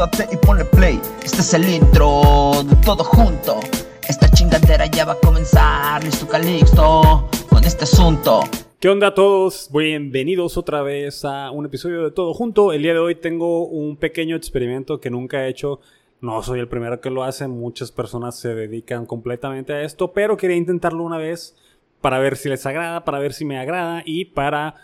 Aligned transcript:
acomódate 0.00 0.28
y 0.32 0.36
ponle 0.38 0.64
play. 0.64 1.00
Este 1.22 1.40
es 1.40 1.54
el 1.54 1.68
intro 1.68 2.52
de 2.64 2.76
todo 2.76 3.04
junto. 3.04 3.60
Esta 4.08 4.28
chingadera 4.30 4.86
ya 4.86 5.04
va 5.04 5.12
a 5.12 5.18
comenzar, 5.18 6.02
listo 6.02 6.26
Calixto, 6.26 7.28
con 7.48 7.64
este 7.64 7.84
asunto. 7.84 8.40
¿Qué 8.78 8.88
onda 8.88 9.08
a 9.08 9.14
todos? 9.14 9.68
Bienvenidos 9.70 10.56
otra 10.56 10.82
vez 10.82 11.24
a 11.24 11.50
un 11.50 11.66
episodio 11.66 12.02
de 12.02 12.10
Todo 12.10 12.32
Junto. 12.32 12.72
El 12.72 12.82
día 12.82 12.94
de 12.94 12.98
hoy 12.98 13.14
tengo 13.14 13.66
un 13.66 13.96
pequeño 13.96 14.36
experimento 14.36 15.00
que 15.00 15.10
nunca 15.10 15.44
he 15.44 15.50
hecho. 15.50 15.80
No 16.22 16.42
soy 16.42 16.60
el 16.60 16.68
primero 16.68 17.00
que 17.00 17.10
lo 17.10 17.22
hace, 17.22 17.46
muchas 17.46 17.92
personas 17.92 18.38
se 18.38 18.54
dedican 18.54 19.04
completamente 19.06 19.74
a 19.74 19.82
esto, 19.82 20.12
pero 20.12 20.36
quería 20.36 20.56
intentarlo 20.56 21.02
una 21.02 21.18
vez 21.18 21.56
para 22.00 22.18
ver 22.18 22.36
si 22.36 22.48
les 22.48 22.64
agrada, 22.64 23.04
para 23.04 23.18
ver 23.18 23.34
si 23.34 23.44
me 23.44 23.58
agrada 23.58 24.02
y 24.06 24.26
para 24.26 24.76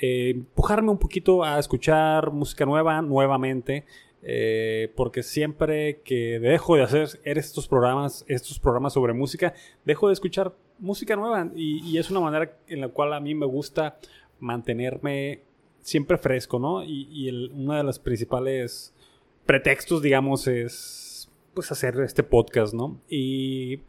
eh, 0.00 0.30
empujarme 0.30 0.90
un 0.90 0.98
poquito 0.98 1.44
a 1.44 1.58
escuchar 1.58 2.32
música 2.32 2.66
nueva 2.66 3.00
nuevamente. 3.00 3.84
Eh, 4.22 4.92
porque 4.96 5.22
siempre 5.22 6.00
que 6.02 6.38
dejo 6.40 6.76
de 6.76 6.82
hacer 6.82 7.08
estos 7.24 7.66
programas, 7.66 8.24
estos 8.28 8.58
programas 8.58 8.92
sobre 8.92 9.14
música, 9.14 9.54
dejo 9.84 10.08
de 10.08 10.12
escuchar 10.12 10.52
música 10.78 11.16
nueva 11.16 11.50
y, 11.54 11.96
es 11.96 12.10
una 12.10 12.20
manera 12.20 12.54
en 12.68 12.80
la 12.82 12.88
cual 12.88 13.14
a 13.14 13.20
mí 13.20 13.34
me 13.34 13.46
gusta 13.46 13.98
mantenerme 14.38 15.40
siempre 15.80 16.18
fresco, 16.18 16.58
¿no? 16.58 16.84
Y, 16.84 17.50
uno 17.52 17.74
de 17.74 17.82
los 17.82 17.98
principales 17.98 18.94
pretextos, 19.46 20.02
digamos, 20.02 20.46
es 20.46 21.30
pues 21.54 21.72
hacer 21.72 21.98
este 22.00 22.22
podcast, 22.22 22.74
¿no? 22.74 23.00
Y 23.08 23.80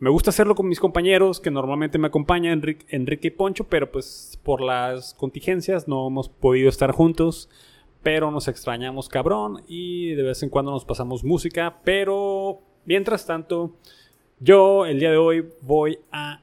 me 0.00 0.10
gusta 0.10 0.30
hacerlo 0.30 0.54
con 0.54 0.68
mis 0.68 0.80
compañeros 0.80 1.40
que 1.40 1.50
normalmente 1.50 1.98
me 1.98 2.08
acompañan, 2.08 2.52
Enrique, 2.54 2.84
Enrique 2.88 3.28
y 3.28 3.30
Poncho, 3.30 3.64
pero 3.64 3.90
pues 3.90 4.38
por 4.42 4.60
las 4.60 5.14
contingencias 5.14 5.86
no 5.86 6.06
hemos 6.08 6.28
podido 6.28 6.68
estar 6.68 6.90
juntos. 6.90 7.48
Pero 8.02 8.30
nos 8.30 8.48
extrañamos 8.48 9.08
cabrón 9.08 9.64
y 9.66 10.14
de 10.14 10.22
vez 10.22 10.42
en 10.42 10.50
cuando 10.50 10.70
nos 10.70 10.84
pasamos 10.84 11.24
música. 11.24 11.80
Pero 11.84 12.60
mientras 12.84 13.26
tanto, 13.26 13.76
yo 14.40 14.86
el 14.86 15.00
día 15.00 15.10
de 15.10 15.16
hoy 15.16 15.48
voy 15.62 15.98
a 16.12 16.42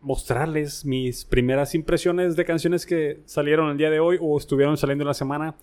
mostrarles 0.00 0.84
mis 0.84 1.24
primeras 1.24 1.74
impresiones 1.74 2.36
de 2.36 2.44
canciones 2.44 2.86
que 2.86 3.20
salieron 3.24 3.70
el 3.70 3.76
día 3.76 3.90
de 3.90 4.00
hoy 4.00 4.18
o 4.20 4.38
estuvieron 4.38 4.76
saliendo 4.76 5.02
en 5.02 5.08
la 5.08 5.14
semana 5.14 5.56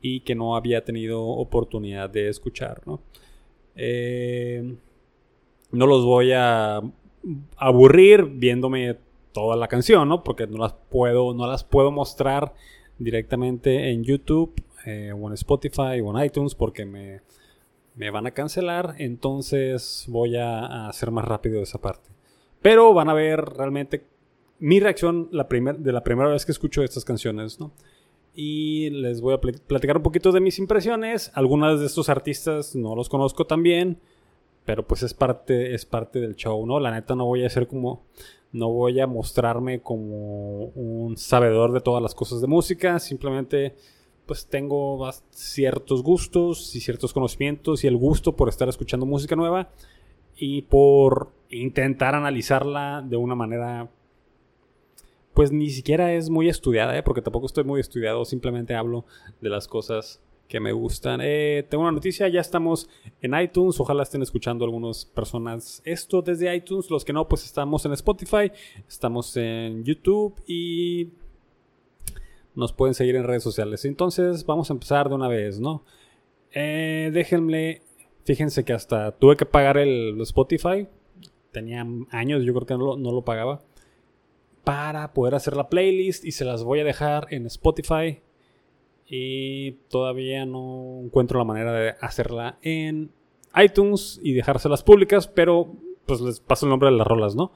y 0.00 0.20
que 0.20 0.34
no 0.34 0.56
había 0.56 0.84
tenido 0.84 1.22
oportunidad 1.22 2.08
de 2.08 2.28
escuchar, 2.28 2.80
¿no? 2.86 3.00
Eh, 3.76 4.74
no 5.72 5.86
los 5.86 6.04
voy 6.04 6.32
a 6.32 6.80
aburrir 7.56 8.24
viéndome 8.24 8.96
toda 9.32 9.56
la 9.56 9.68
canción, 9.68 10.08
¿no? 10.08 10.22
Porque 10.22 10.46
no 10.46 10.58
las 10.58 10.72
puedo, 10.72 11.34
no 11.34 11.46
las 11.46 11.64
puedo 11.64 11.90
mostrar 11.90 12.54
directamente 13.00 13.90
en 13.90 14.04
YouTube 14.04 14.52
eh, 14.86 15.12
o 15.12 15.26
en 15.26 15.32
Spotify 15.34 16.00
o 16.04 16.16
en 16.16 16.24
iTunes 16.24 16.54
porque 16.54 16.84
me, 16.84 17.22
me 17.96 18.10
van 18.10 18.28
a 18.28 18.30
cancelar. 18.30 18.94
Entonces 18.98 20.04
voy 20.06 20.36
a, 20.36 20.88
hacer 20.88 21.10
más 21.10 21.24
rápido 21.24 21.60
esa 21.60 21.80
parte. 21.80 22.08
Pero 22.62 22.94
van 22.94 23.08
a 23.08 23.14
ver 23.14 23.40
realmente 23.40 24.06
mi 24.60 24.78
reacción 24.78 25.28
la 25.32 25.44
de 25.44 25.92
la 25.92 26.04
primera 26.04 26.28
vez 26.28 26.46
que 26.46 26.52
escucho 26.52 26.84
estas 26.84 27.04
canciones, 27.04 27.58
¿no? 27.58 27.72
Y 28.34 28.90
les 28.90 29.20
voy 29.20 29.34
a 29.34 29.40
platicar 29.40 29.96
un 29.96 30.04
poquito 30.04 30.30
de 30.30 30.40
mis 30.40 30.60
impresiones. 30.60 31.32
Algunas 31.34 31.80
de 31.80 31.86
estos 31.86 32.08
artistas 32.08 32.76
no 32.76 32.94
los 32.94 33.08
conozco 33.08 33.46
tan 33.46 33.64
bien 33.64 33.98
pero 34.64 34.86
pues 34.86 35.02
es 35.02 35.14
parte, 35.14 35.74
es 35.74 35.84
parte 35.84 36.20
del 36.20 36.36
show, 36.36 36.64
¿no? 36.66 36.78
La 36.80 36.90
neta 36.90 37.14
no 37.14 37.26
voy 37.26 37.44
a 37.44 37.50
ser 37.50 37.66
como, 37.66 38.04
no 38.52 38.68
voy 38.68 39.00
a 39.00 39.06
mostrarme 39.06 39.80
como 39.80 40.66
un 40.74 41.16
sabedor 41.16 41.72
de 41.72 41.80
todas 41.80 42.02
las 42.02 42.14
cosas 42.14 42.40
de 42.40 42.46
música, 42.46 42.98
simplemente 42.98 43.74
pues 44.26 44.46
tengo 44.46 45.08
ciertos 45.30 46.02
gustos 46.02 46.74
y 46.76 46.80
ciertos 46.80 47.12
conocimientos 47.12 47.82
y 47.84 47.86
el 47.86 47.96
gusto 47.96 48.36
por 48.36 48.48
estar 48.48 48.68
escuchando 48.68 49.06
música 49.06 49.34
nueva 49.34 49.70
y 50.36 50.62
por 50.62 51.32
intentar 51.48 52.14
analizarla 52.14 53.04
de 53.06 53.16
una 53.16 53.34
manera 53.34 53.90
pues 55.34 55.52
ni 55.52 55.70
siquiera 55.70 56.12
es 56.12 56.28
muy 56.28 56.48
estudiada, 56.48 56.96
¿eh? 56.98 57.02
porque 57.02 57.22
tampoco 57.22 57.46
estoy 57.46 57.64
muy 57.64 57.80
estudiado, 57.80 58.24
simplemente 58.24 58.74
hablo 58.74 59.04
de 59.40 59.48
las 59.48 59.68
cosas 59.68 60.20
que 60.50 60.58
me 60.58 60.72
gustan. 60.72 61.20
Eh, 61.22 61.64
tengo 61.70 61.84
una 61.84 61.92
noticia, 61.92 62.26
ya 62.28 62.40
estamos 62.40 62.90
en 63.22 63.40
iTunes, 63.40 63.78
ojalá 63.78 64.02
estén 64.02 64.20
escuchando 64.20 64.64
algunas 64.64 65.04
personas 65.04 65.80
esto 65.84 66.22
desde 66.22 66.54
iTunes, 66.54 66.90
los 66.90 67.04
que 67.04 67.12
no, 67.12 67.28
pues 67.28 67.44
estamos 67.44 67.86
en 67.86 67.92
Spotify, 67.92 68.50
estamos 68.88 69.36
en 69.36 69.84
YouTube 69.84 70.34
y 70.48 71.10
nos 72.56 72.72
pueden 72.72 72.94
seguir 72.94 73.14
en 73.14 73.22
redes 73.22 73.44
sociales. 73.44 73.84
Entonces 73.84 74.44
vamos 74.44 74.68
a 74.70 74.72
empezar 74.72 75.08
de 75.08 75.14
una 75.14 75.28
vez, 75.28 75.60
¿no? 75.60 75.84
Eh, 76.52 77.10
déjenme, 77.12 77.82
fíjense 78.24 78.64
que 78.64 78.72
hasta 78.72 79.12
tuve 79.12 79.36
que 79.36 79.46
pagar 79.46 79.78
el 79.78 80.20
Spotify, 80.22 80.88
tenía 81.52 81.86
años, 82.10 82.42
yo 82.42 82.52
creo 82.54 82.66
que 82.66 82.76
no 82.76 82.96
lo 82.96 83.22
pagaba, 83.22 83.62
para 84.64 85.12
poder 85.14 85.36
hacer 85.36 85.56
la 85.56 85.68
playlist 85.68 86.24
y 86.24 86.32
se 86.32 86.44
las 86.44 86.64
voy 86.64 86.80
a 86.80 86.84
dejar 86.84 87.28
en 87.30 87.46
Spotify 87.46 88.20
y 89.12 89.72
todavía 89.88 90.46
no 90.46 91.00
encuentro 91.02 91.38
la 91.38 91.44
manera 91.44 91.72
de 91.72 91.94
hacerla 92.00 92.58
en 92.62 93.10
iTunes 93.60 94.20
y 94.22 94.32
dejárselas 94.34 94.84
públicas, 94.84 95.26
pero 95.26 95.74
pues 96.06 96.20
les 96.20 96.38
paso 96.38 96.66
el 96.66 96.70
nombre 96.70 96.90
de 96.90 96.96
las 96.96 97.06
rolas, 97.06 97.34
¿no? 97.34 97.50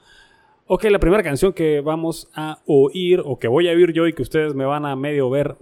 Ok, 0.67 0.83
la 0.85 0.99
primera 0.99 1.23
canción 1.23 1.53
que 1.53 1.79
vamos 1.79 2.29
a 2.33 2.61
oír 2.65 3.21
o 3.23 3.39
que 3.39 3.47
voy 3.47 3.69
a 3.69 3.71
oír 3.71 3.93
yo 3.93 4.05
y 4.05 4.13
que 4.13 4.21
ustedes 4.21 4.53
me 4.53 4.65
van 4.65 4.85
a 4.85 4.97
medio 4.97 5.29
ver 5.29 5.55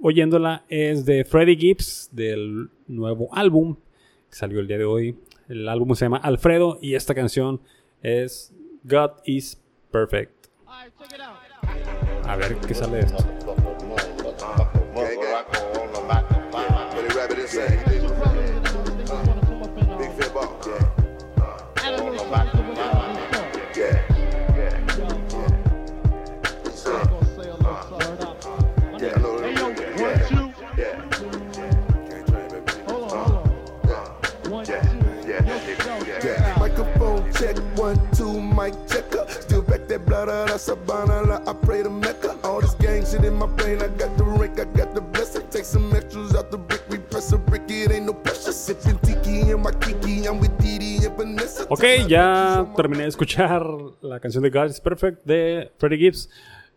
oyéndola 0.00 0.64
es 0.68 1.04
de 1.04 1.24
Freddie 1.24 1.56
Gibbs 1.56 2.08
del 2.12 2.70
nuevo 2.86 3.28
álbum 3.32 3.76
que 4.30 4.36
salió 4.36 4.60
el 4.60 4.68
día 4.68 4.78
de 4.78 4.84
hoy. 4.84 5.18
El 5.48 5.68
álbum 5.68 5.94
se 5.94 6.06
llama 6.06 6.16
Alfredo 6.18 6.78
y 6.80 6.94
esta 6.94 7.14
canción 7.14 7.60
es 8.02 8.54
God 8.84 9.10
is 9.26 9.60
Perfect. 9.90 10.46
A 12.24 12.36
ver 12.36 12.56
qué 12.66 12.74
sale 12.74 12.96
de 12.96 13.02
esto. 13.02 13.45
Ok, 51.68 51.84
ya 52.08 52.66
terminé 52.76 53.02
de 53.04 53.08
escuchar 53.08 53.62
la 54.00 54.20
canción 54.20 54.42
de 54.42 54.50
God 54.50 54.66
is 54.66 54.80
Perfect 54.80 55.24
de 55.24 55.72
Freddie 55.78 55.98
Gibbs. 55.98 56.30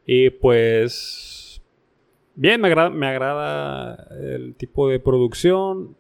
Y 0.05 0.29
pues. 0.29 1.61
Bien, 2.35 2.59
me 2.61 2.67
agrada, 2.69 2.89
me 2.89 3.07
agrada 3.07 4.07
el 4.19 4.55
tipo 4.55 4.87
de 4.89 4.99
producción. 4.99 5.97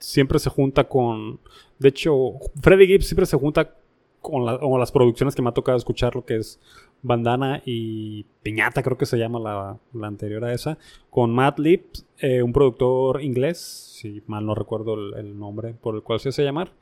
Siempre 0.00 0.40
se 0.40 0.50
junta 0.50 0.88
con. 0.88 1.38
De 1.78 1.90
hecho, 1.90 2.32
Freddie 2.60 2.88
Gibbs 2.88 3.06
siempre 3.06 3.26
se 3.26 3.36
junta 3.36 3.72
con, 4.20 4.44
las 4.44 4.92
producciones 4.92 5.34
que 5.34 5.42
me 5.42 5.48
ha 5.48 5.54
tocado 5.54 5.78
escuchar, 5.78 6.14
lo 6.14 6.24
que 6.24 6.36
es 6.36 6.60
Bandana 7.02 7.62
y 7.64 8.24
Piñata, 8.42 8.82
creo 8.82 8.98
que 8.98 9.06
se 9.06 9.16
llama 9.16 9.40
la, 9.40 10.06
anterior 10.06 10.44
a 10.44 10.52
esa, 10.52 10.78
con 11.08 11.30
Matt 11.30 11.58
Lip, 11.58 11.86
eh, 12.18 12.42
un 12.42 12.52
productor 12.52 13.22
inglés, 13.22 13.58
si 13.58 14.22
mal 14.26 14.44
no 14.44 14.54
recuerdo 14.54 14.94
el, 15.16 15.38
nombre 15.38 15.74
por 15.74 15.94
el 15.94 16.02
cual 16.02 16.20
se 16.20 16.30
hace 16.30 16.44
llamar, 16.44 16.72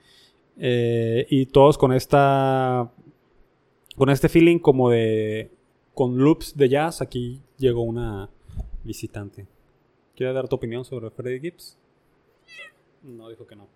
eh, 0.59 1.27
y 1.31 1.47
todos 1.47 1.79
con 1.79 1.93
esta, 1.93 2.91
con 3.97 4.11
este 4.11 4.29
feeling 4.29 4.59
como 4.59 4.91
de, 4.91 5.51
con 5.95 6.19
loops 6.19 6.57
de 6.57 6.69
jazz, 6.69 7.01
aquí 7.01 7.41
llegó 7.57 7.83
una 7.83 8.29
visitante. 8.83 9.47
¿Quieres 10.17 10.35
dar 10.35 10.49
tu 10.49 10.57
opinión 10.57 10.85
sobre 10.85 11.11
Freddie 11.11 11.41
Gibbs? 11.41 11.79
No, 13.03 13.29
dijo 13.29 13.47
que 13.47 13.57
no. 13.57 13.69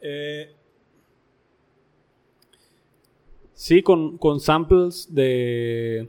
Eh, 0.00 0.54
Sí, 3.54 3.82
con, 3.82 4.18
samples 4.40 5.08
de... 5.14 6.08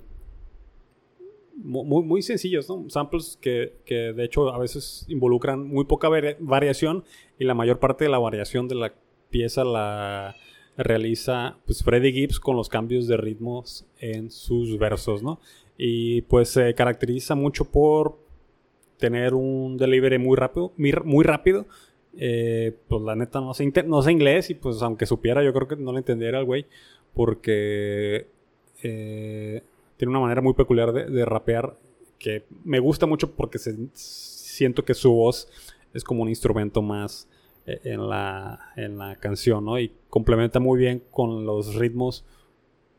Muy, 1.58 2.04
muy 2.04 2.22
sencillos, 2.22 2.68
¿no? 2.68 2.90
Samples 2.90 3.40
que, 3.42 3.72
de 3.88 4.24
hecho 4.24 4.54
a 4.54 4.58
veces 4.58 5.06
involucran 5.08 5.66
muy 5.66 5.86
poca 5.86 6.10
variación 6.40 7.06
y 7.40 7.46
la 7.46 7.54
mayor 7.54 7.80
parte 7.80 8.04
de 8.04 8.10
la 8.10 8.20
variación 8.20 8.68
de 8.68 8.76
la 8.76 8.94
pieza 9.30 9.64
la 9.64 10.36
realiza 10.76 11.58
pues 11.66 11.82
Freddie 11.82 12.12
Gibbs 12.12 12.42
con 12.42 12.58
los 12.58 12.68
cambios 12.68 13.08
de 13.08 13.16
ritmos 13.16 13.86
en 14.00 14.32
sus 14.32 14.78
versos, 14.78 15.24
¿no? 15.24 15.40
Y 15.78 16.24
pues 16.24 16.50
se 16.50 16.74
caracteriza 16.74 17.36
mucho 17.36 17.64
por 17.66 18.20
tener 18.98 19.34
un 19.34 19.78
delivery 19.78 20.18
muy 20.18 20.36
rápido, 20.36 20.74
muy, 20.76 21.24
rápido. 21.24 21.68
Eh, 22.18 22.74
pues 22.88 23.02
la 23.02 23.16
neta 23.16 23.42
no 23.42 23.54
sé, 23.54 23.72
no 23.86 24.02
sé 24.02 24.12
inglés 24.12 24.50
y 24.50 24.54
pues 24.54 24.82
aunque 24.82 25.06
supiera 25.06 25.44
yo 25.44 25.52
creo 25.54 25.68
que 25.68 25.76
no 25.76 25.92
le 25.92 25.98
entendiera 25.98 26.38
al 26.38 26.46
güey 26.46 26.66
porque 27.14 28.28
eh, 28.82 29.62
tiene 29.98 30.12
una 30.12 30.22
manera 30.22 30.42
muy 30.42 30.54
peculiar 30.54 30.94
de, 30.94 31.26
rapear 31.26 31.78
que 32.18 32.46
me 32.64 32.80
gusta 32.80 33.06
mucho 33.06 33.36
porque 33.36 33.60
siento 33.60 34.86
que 34.86 34.94
su 34.94 35.12
voz 35.12 35.50
es 35.94 36.06
como 36.06 36.22
un 36.22 36.30
instrumento 36.30 36.82
más 36.82 37.28
eh, 37.66 37.82
en 37.84 38.08
la, 38.08 38.72
en 38.78 38.98
la 38.98 39.18
canción, 39.18 39.66
¿no? 39.66 39.78
Y 39.78 39.92
complementa 40.10 40.62
muy 40.62 40.80
bien 40.80 41.04
con 41.12 41.46
los 41.46 41.76
ritmos 41.76 42.24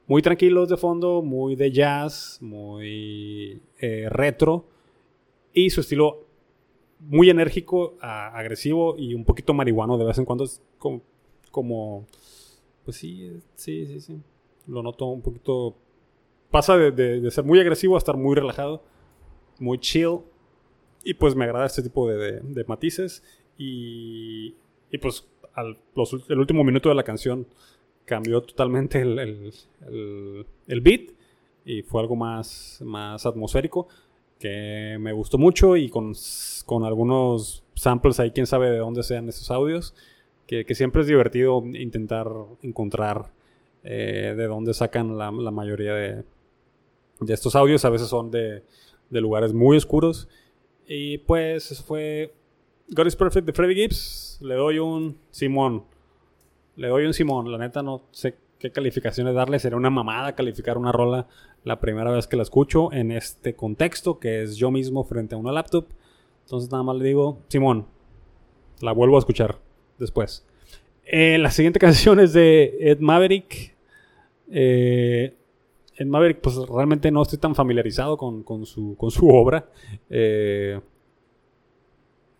muy 0.06 0.20
tranquilos 0.20 0.68
de 0.68 0.76
fondo, 0.76 1.22
muy 1.22 1.56
de 1.56 1.72
jazz, 1.72 2.38
muy 2.42 3.60
retro 3.80 4.66
y 5.54 5.70
su 5.70 5.80
estilo 5.80 6.25
muy 7.00 7.30
enérgico, 7.30 7.94
agresivo 8.00 8.96
y 8.98 9.14
un 9.14 9.24
poquito 9.24 9.54
marihuano 9.54 9.98
de 9.98 10.04
vez 10.04 10.18
en 10.18 10.24
cuando. 10.24 10.46
Como, 11.50 12.06
pues 12.84 12.96
sí, 12.96 13.40
sí, 13.54 13.86
sí, 13.86 14.00
sí. 14.00 14.20
Lo 14.66 14.82
noto 14.82 15.06
un 15.06 15.22
poquito. 15.22 15.76
Pasa 16.50 16.76
de, 16.76 17.30
ser 17.30 17.44
muy 17.44 17.60
agresivo 17.60 17.96
a 17.96 17.98
estar 17.98 18.16
muy 18.16 18.34
relajado, 18.34 18.82
muy 19.58 19.78
chill. 19.78 20.20
Y 21.04 21.14
pues 21.14 21.36
me 21.36 21.44
agrada 21.44 21.66
este 21.66 21.82
tipo 21.82 22.08
de, 22.08 22.64
matices. 22.66 23.22
Y, 23.58 24.54
y 24.90 24.98
pues 24.98 25.26
al, 25.54 25.78
el 26.28 26.38
último 26.38 26.62
minuto 26.64 26.88
de 26.88 26.94
la 26.94 27.02
canción 27.02 27.46
cambió 28.04 28.40
totalmente 28.42 29.00
el, 29.00 29.52
el, 30.68 30.80
beat 30.80 31.10
y 31.64 31.82
fue 31.82 32.00
algo 32.00 32.14
más, 32.14 32.80
más 32.84 33.26
atmosférico 33.26 33.88
que 34.38 34.96
me 35.00 35.12
gustó 35.12 35.38
mucho 35.38 35.76
y 35.76 35.88
con, 35.88 36.14
algunos 36.84 37.64
samples 37.74 38.20
ahí, 38.20 38.30
quién 38.30 38.46
sabe 38.46 38.70
de 38.70 38.78
dónde 38.78 39.02
sean 39.02 39.28
esos 39.28 39.50
audios, 39.50 39.94
que, 40.46 40.64
siempre 40.74 41.02
es 41.02 41.08
divertido 41.08 41.62
intentar 41.64 42.28
encontrar 42.62 43.32
eh, 43.82 44.34
de 44.36 44.46
dónde 44.46 44.74
sacan 44.74 45.16
la, 45.18 45.30
mayoría 45.30 45.94
de, 45.94 46.24
estos 47.28 47.56
audios, 47.56 47.84
a 47.84 47.90
veces 47.90 48.08
son 48.08 48.30
de, 48.30 48.62
lugares 49.10 49.52
muy 49.52 49.76
oscuros. 49.76 50.28
Y 50.86 51.18
pues 51.18 51.82
fue 51.84 52.32
God 52.88 53.06
is 53.06 53.16
Perfect 53.16 53.46
de 53.46 53.52
Freddie 53.52 53.74
Gibbs, 53.74 54.38
le 54.40 54.54
doy 54.54 54.78
un 54.78 55.18
Simón, 55.30 55.84
le 56.76 56.88
doy 56.88 57.06
un 57.06 57.12
Simón, 57.12 57.50
la 57.50 57.58
neta 57.58 57.82
no 57.82 58.02
sé 58.12 58.36
qué 58.58 58.70
calificaciones 58.70 59.34
darle, 59.34 59.58
sería 59.58 59.76
una 59.76 59.90
mamada 59.90 60.34
calificar 60.34 60.78
una 60.78 60.92
rola 60.92 61.26
la 61.64 61.80
primera 61.80 62.10
vez 62.10 62.26
que 62.26 62.36
la 62.36 62.42
escucho 62.42 62.92
en 62.92 63.12
este 63.12 63.54
contexto, 63.54 64.18
que 64.18 64.42
es 64.42 64.56
yo 64.56 64.70
mismo 64.70 65.04
frente 65.04 65.34
a 65.34 65.38
una 65.38 65.52
laptop. 65.52 65.86
Entonces 66.44 66.70
nada 66.70 66.84
más 66.84 66.96
le 66.96 67.04
digo, 67.04 67.42
Simón, 67.48 67.86
la 68.80 68.92
vuelvo 68.92 69.16
a 69.16 69.18
escuchar 69.18 69.58
después. 69.98 70.46
Eh, 71.04 71.38
la 71.38 71.50
siguiente 71.50 71.78
canción 71.80 72.20
es 72.20 72.32
de 72.32 72.76
Ed 72.80 73.00
Maverick. 73.00 73.74
Eh, 74.50 75.34
Ed 75.96 76.06
Maverick, 76.06 76.40
pues 76.40 76.56
realmente 76.68 77.10
no 77.10 77.22
estoy 77.22 77.38
tan 77.38 77.54
familiarizado 77.54 78.16
con, 78.16 78.44
su, 78.66 78.96
con 78.96 79.10
su, 79.10 79.28
obra. 79.28 79.68
Eh, 80.10 80.80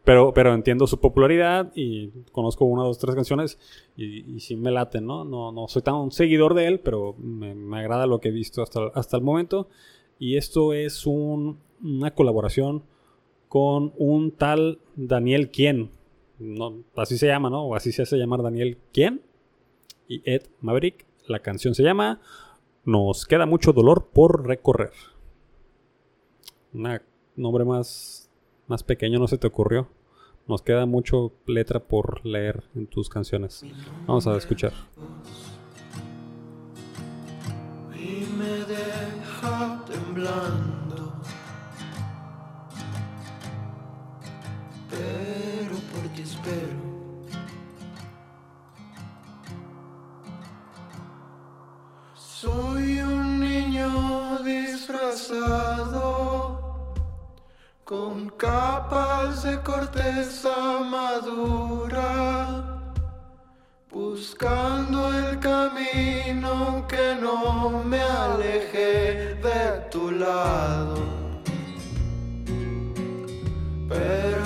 pero, 0.07 0.33
pero 0.33 0.55
entiendo 0.55 0.87
su 0.87 1.01
popularidad 1.01 1.73
y 1.75 2.11
conozco 2.31 2.65
una, 2.65 2.85
dos, 2.85 2.97
tres 2.97 3.17
canciones 3.17 3.59
y, 3.97 4.37
y 4.37 4.39
sí 4.39 4.55
me 4.55 4.71
laten, 4.71 5.05
¿no? 5.05 5.25
¿no? 5.25 5.51
No 5.51 5.67
soy 5.67 5.83
tan 5.83 5.97
un 5.97 6.13
seguidor 6.13 6.55
de 6.55 6.69
él, 6.69 6.79
pero 6.79 7.17
me, 7.19 7.77
agrada 7.77 8.07
lo 8.07 8.21
que 8.21 8.29
he 8.29 8.31
visto 8.31 8.63
hasta, 8.63 8.87
hasta 8.95 9.17
el 9.17 9.25
momento. 9.25 9.69
Y 10.21 10.37
esto 10.37 10.73
es 10.75 11.07
una 11.07 12.15
colaboración 12.15 12.85
con 13.49 13.95
un 13.99 14.31
tal 14.31 14.79
Daniel 14.95 15.51
Quien. 15.51 15.91
Así 16.95 17.19
se 17.19 17.27
llama, 17.27 17.51
¿no? 17.51 17.65
O 17.65 17.75
así 17.75 17.91
se 17.91 18.03
hace 18.03 18.17
llamar 18.17 18.45
Daniel 18.45 18.79
Quien. 18.93 19.23
Y 20.07 20.23
Ed 20.25 20.43
Maverick. 20.61 21.05
La 21.27 21.41
canción 21.41 21.75
se 21.75 21.83
llama 21.83 22.21
Nos 22.85 23.27
queda 23.27 23.45
mucho 23.45 23.73
dolor 23.73 24.11
por 24.13 24.47
recorrer. 24.47 24.93
Un 26.73 27.01
nombre 27.35 27.65
más, 27.65 28.31
más 28.69 28.85
pequeño 28.85 29.19
no 29.19 29.27
se 29.27 29.37
te 29.37 29.49
ocurrió. 29.49 29.89
Nos 30.49 30.63
queda 30.63 30.87
mucho 30.87 31.33
letra 31.47 31.81
por 31.81 32.25
leer 32.25 32.63
en 32.77 32.87
tus 32.87 33.09
canciones. 33.09 33.65
Vamos 34.07 34.29
a 34.29 34.37
escuchar. 34.37 34.73
Y 37.93 38.27
me 38.39 38.65
deja 38.65 39.85
temblando. 39.87 41.13
Pero 44.89 45.77
porque 45.93 46.23
espero. 46.23 46.87
Soy 52.15 53.01
un 53.01 53.41
niño 53.41 54.39
disfrazado 54.45 55.66
con 57.87 58.31
capas 58.31 59.45
de 59.45 59.63
corteza 59.63 60.81
madura, 60.91 62.81
buscando 63.89 65.17
el 65.17 65.39
camino 65.39 66.85
que 66.89 67.17
no 67.21 67.85
me 67.85 68.03
aleje 68.03 69.37
de 69.37 69.89
tu 69.89 70.11
lado. 70.11 70.97
Pero 73.89 74.46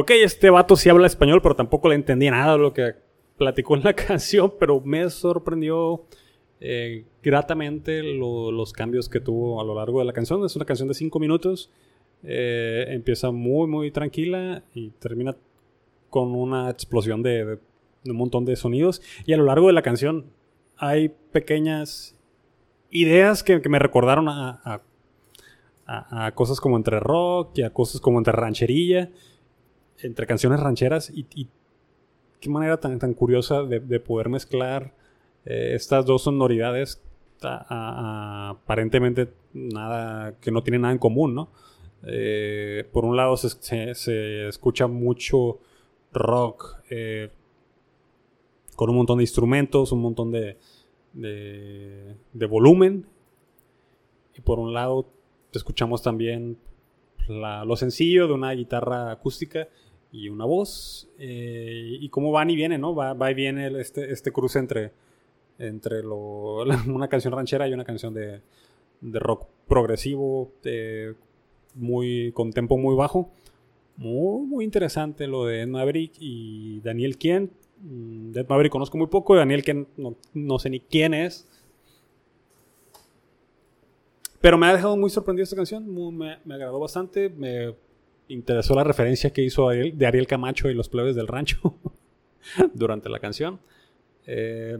Ok, 0.00 0.12
este 0.12 0.48
vato 0.48 0.76
sí 0.76 0.88
habla 0.88 1.06
español, 1.06 1.42
pero 1.42 1.54
tampoco 1.54 1.90
le 1.90 1.94
entendía 1.94 2.30
nada 2.30 2.52
de 2.52 2.58
lo 2.58 2.72
que 2.72 2.94
platicó 3.36 3.76
en 3.76 3.84
la 3.84 3.92
canción, 4.08 4.54
pero 4.58 4.80
me 4.80 5.10
sorprendió 5.10 6.06
eh, 6.58 7.04
gratamente 7.22 8.02
los 8.02 8.72
cambios 8.72 9.10
que 9.10 9.20
tuvo 9.20 9.60
a 9.60 9.64
lo 9.64 9.74
largo 9.74 9.98
de 9.98 10.06
la 10.06 10.14
canción. 10.14 10.42
Es 10.42 10.56
una 10.56 10.64
canción 10.64 10.88
de 10.88 10.94
5 10.94 11.20
minutos, 11.20 11.70
eh, 12.22 12.86
empieza 12.88 13.30
muy, 13.30 13.66
muy 13.66 13.90
tranquila 13.90 14.62
y 14.72 14.88
termina 14.88 15.36
con 16.08 16.34
una 16.34 16.70
explosión 16.70 17.22
de, 17.22 17.58
un 18.06 18.16
montón 18.16 18.46
de 18.46 18.56
sonidos. 18.56 19.02
Y 19.26 19.34
a 19.34 19.36
lo 19.36 19.44
largo 19.44 19.66
de 19.66 19.74
la 19.74 19.82
canción 19.82 20.32
hay 20.78 21.10
pequeñas 21.30 22.16
ideas 22.88 23.42
que, 23.42 23.60
me 23.68 23.78
recordaron 23.78 24.30
a, 24.30 24.80
a, 25.84 26.32
cosas 26.34 26.58
como 26.58 26.78
entre 26.78 27.00
rock 27.00 27.58
y 27.58 27.62
a 27.64 27.70
cosas 27.74 28.00
como 28.00 28.16
entre 28.16 28.32
rancherilla 28.32 29.10
entre 30.02 30.26
canciones 30.26 30.60
rancheras 30.60 31.10
y, 31.14 31.48
qué 32.40 32.48
manera 32.48 32.78
tan, 32.78 32.98
tan 32.98 33.14
curiosa 33.14 33.62
de, 33.64 34.00
poder 34.00 34.28
mezclar 34.28 34.94
eh, 35.44 35.72
estas 35.74 36.06
dos 36.06 36.22
sonoridades 36.22 37.02
aparentemente 37.42 39.32
nada 39.52 40.38
que 40.40 40.50
no 40.50 40.62
tienen 40.62 40.82
nada 40.82 40.92
en 40.92 40.98
común, 40.98 41.34
¿no? 41.34 41.50
Eh, 42.02 42.88
por 42.92 43.04
un 43.04 43.16
lado 43.16 43.36
se, 43.36 44.48
escucha 44.48 44.86
mucho 44.86 45.58
rock 46.12 46.76
eh, 46.88 47.30
con 48.74 48.90
un 48.90 48.96
montón 48.96 49.18
de 49.18 49.24
instrumentos, 49.24 49.92
un 49.92 50.00
montón 50.00 50.30
de, 50.30 50.56
de, 51.12 52.46
volumen. 52.46 53.06
Y 54.36 54.40
por 54.40 54.58
un 54.58 54.72
lado 54.72 55.06
escuchamos 55.52 56.02
también 56.02 56.58
lo 57.28 57.76
sencillo 57.76 58.26
de 58.26 58.32
una 58.32 58.52
guitarra 58.52 59.10
acústica 59.10 59.68
y 60.12 60.28
una 60.28 60.44
voz. 60.44 61.08
Eh, 61.18 61.98
y 62.00 62.08
cómo 62.08 62.32
van 62.32 62.50
y 62.50 62.56
vienen, 62.56 62.80
¿no? 62.80 62.94
Va, 62.94 63.14
va 63.14 63.30
y 63.30 63.34
viene 63.34 63.68
este, 63.80 64.12
este 64.12 64.32
cruce 64.32 64.58
entre, 64.58 64.92
entre 65.58 66.02
lo, 66.02 66.62
una 66.88 67.08
canción 67.08 67.32
ranchera 67.32 67.68
y 67.68 67.72
una 67.72 67.84
canción 67.84 68.14
de, 68.14 68.40
de 69.00 69.18
rock 69.18 69.48
progresivo, 69.68 70.52
muy, 71.74 72.32
con 72.32 72.52
tempo 72.52 72.76
muy 72.76 72.94
bajo. 72.94 73.30
Muy, 73.96 74.46
muy 74.46 74.64
interesante 74.64 75.26
lo 75.26 75.44
de 75.44 75.62
Ed 75.62 75.68
Maverick 75.68 76.12
y 76.18 76.80
Daniel 76.80 77.18
Kien. 77.18 77.50
Mm, 77.82 78.36
Ed 78.36 78.46
Maverick 78.48 78.72
conozco 78.72 78.96
muy 78.98 79.08
poco, 79.08 79.36
Daniel 79.36 79.62
Kien 79.62 79.86
no, 79.96 80.16
no 80.32 80.58
sé 80.58 80.70
ni 80.70 80.80
quién 80.80 81.14
es. 81.14 81.46
Pero 84.40 84.56
me 84.56 84.66
ha 84.66 84.72
dejado 84.72 84.96
muy 84.96 85.10
sorprendido 85.10 85.44
esta 85.44 85.56
canción, 85.56 85.86
me, 86.16 86.38
me 86.44 86.54
agradó 86.54 86.80
bastante, 86.80 87.28
me 87.28 87.74
interesó 88.30 88.74
la 88.74 88.84
referencia 88.84 89.30
que 89.30 89.42
hizo 89.42 89.68
de 89.68 90.06
Ariel 90.06 90.26
Camacho 90.26 90.70
y 90.70 90.74
los 90.74 90.88
plebes 90.88 91.16
del 91.16 91.26
rancho 91.26 91.74
durante 92.74 93.08
la 93.08 93.18
canción. 93.18 93.60
Eh, 94.26 94.78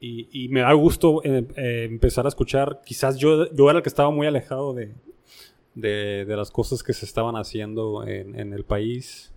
Y, 0.00 0.48
me 0.50 0.60
da 0.60 0.72
gusto 0.74 1.22
eh, 1.24 1.46
eh, 1.56 1.86
empezar 1.88 2.26
a 2.26 2.28
escuchar. 2.28 2.82
Quizás 2.84 3.16
yo, 3.16 3.50
yo 3.52 3.70
era 3.70 3.78
el 3.78 3.82
que 3.82 3.88
estaba 3.88 4.10
muy 4.10 4.26
alejado 4.26 4.74
de, 4.74 4.92
de, 5.74 6.36
las 6.36 6.50
cosas 6.50 6.82
que 6.82 6.92
se 6.92 7.06
estaban 7.06 7.36
haciendo 7.36 8.06
en, 8.06 8.52
el 8.52 8.64
país. 8.64 9.32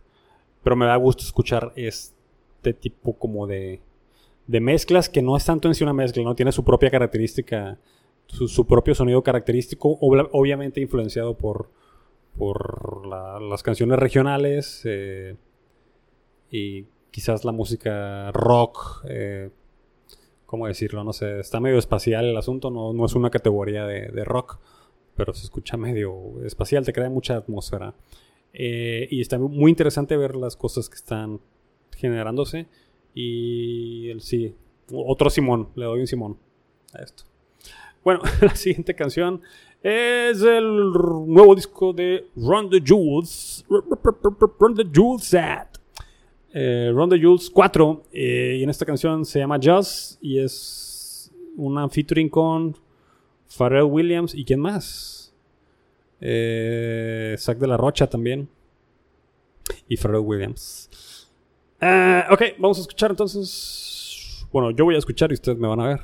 Pero 0.64 0.76
me 0.76 0.86
da 0.86 0.98
gusto 0.98 1.24
escuchar 1.24 1.72
este 1.78 2.74
tipo 2.74 3.14
como 3.18 3.48
de, 3.48 3.80
de 4.46 4.60
mezclas 4.60 5.08
que 5.08 5.22
no 5.22 5.38
es 5.38 5.46
tanto 5.46 5.70
en 5.70 5.76
sí 5.76 5.86
una 5.86 5.94
mezcla, 5.94 6.22
no 6.24 6.36
tiene 6.36 6.52
su 6.52 6.66
propia 6.66 6.90
característica, 6.90 7.80
su, 8.28 8.66
propio 8.68 8.94
sonido 8.94 9.24
característico, 9.24 9.98
obviamente 10.02 10.82
influenciado 10.82 11.38
por, 11.38 11.70
por 12.38 13.08
las 13.08 13.64
canciones 13.64 14.00
regionales 14.00 14.82
eh, 14.86 15.36
y 16.52 16.86
quizás 17.12 17.46
la 17.46 17.52
música 17.52 18.32
rock 18.32 19.04
¿cómo 20.48 20.66
decirlo? 20.66 21.04
No 21.04 21.14
sé, 21.14 21.40
está 21.40 21.60
medio 21.60 21.78
espacial 21.78 22.26
el 22.26 22.38
asunto, 22.38 22.72
no, 22.72 22.94
no 22.94 23.06
es 23.06 23.14
una 23.14 23.30
categoría 23.30 23.86
de, 23.86 24.24
rock, 24.24 24.58
pero 25.14 25.34
se 25.34 25.44
escucha 25.44 25.78
medio 25.78 26.44
espacial, 26.44 26.84
te 26.84 26.94
crea 26.94 27.10
mucha 27.10 27.36
atmósfera. 27.36 27.94
Eh, 28.54 29.08
y 29.12 29.22
está 29.22 29.38
muy 29.38 29.70
interesante 29.70 30.18
ver 30.18 30.36
las 30.36 30.56
cosas 30.56 30.90
que 30.90 30.96
están 30.96 31.42
generándose. 31.96 32.66
Y 33.14 34.14
sí, 34.20 34.56
otro 34.92 35.30
Simón, 35.30 35.70
le 35.76 35.86
doy 35.86 36.00
un 36.00 36.08
Simón 36.08 36.38
a 36.94 37.04
esto. 37.04 37.26
Bueno, 38.04 38.22
la 38.42 38.56
siguiente 38.56 38.96
canción 38.96 39.42
es 39.82 40.42
el 40.42 40.92
nuevo 41.28 41.56
disco 41.56 41.94
de 41.94 42.28
Run 42.36 42.70
the 42.70 42.82
Jewels. 42.84 43.66
Run 43.70 44.76
the 44.76 44.86
Jewels 44.92 45.34
eh, 46.54 46.92
Ron 46.94 47.10
the 47.10 47.20
Jules 47.20 47.50
4. 47.50 48.04
Eh, 48.12 48.58
y 48.60 48.64
en 48.64 48.70
esta 48.70 48.86
canción 48.86 49.26
se 49.26 49.40
llama 49.40 49.60
Just 49.62 50.18
y 50.24 50.40
es 50.40 51.32
una 51.56 51.88
featuring 51.90 52.30
con 52.30 52.76
Pharrell 53.48 53.84
Williams 53.84 54.34
y 54.34 54.44
quién 54.44 54.60
más. 54.60 55.34
Eh, 56.20 57.36
Zack 57.38 57.60
de 57.60 57.68
la 57.68 57.78
Rocha 57.78 58.08
también. 58.08 58.50
Y 59.88 59.98
Pharrell 59.98 60.22
Williams. 60.22 60.90
Eh, 61.80 62.24
ok, 62.32 62.42
vamos 62.58 62.80
a 62.80 62.82
escuchar 62.82 63.12
entonces. 63.12 64.48
Bueno, 64.52 64.72
yo 64.72 64.86
voy 64.86 64.96
a 64.96 65.00
escuchar 65.00 65.32
y 65.32 65.36
ustedes 65.36 65.58
me 65.58 65.68
van 65.68 65.80
a 65.80 65.88
ver. 65.88 66.02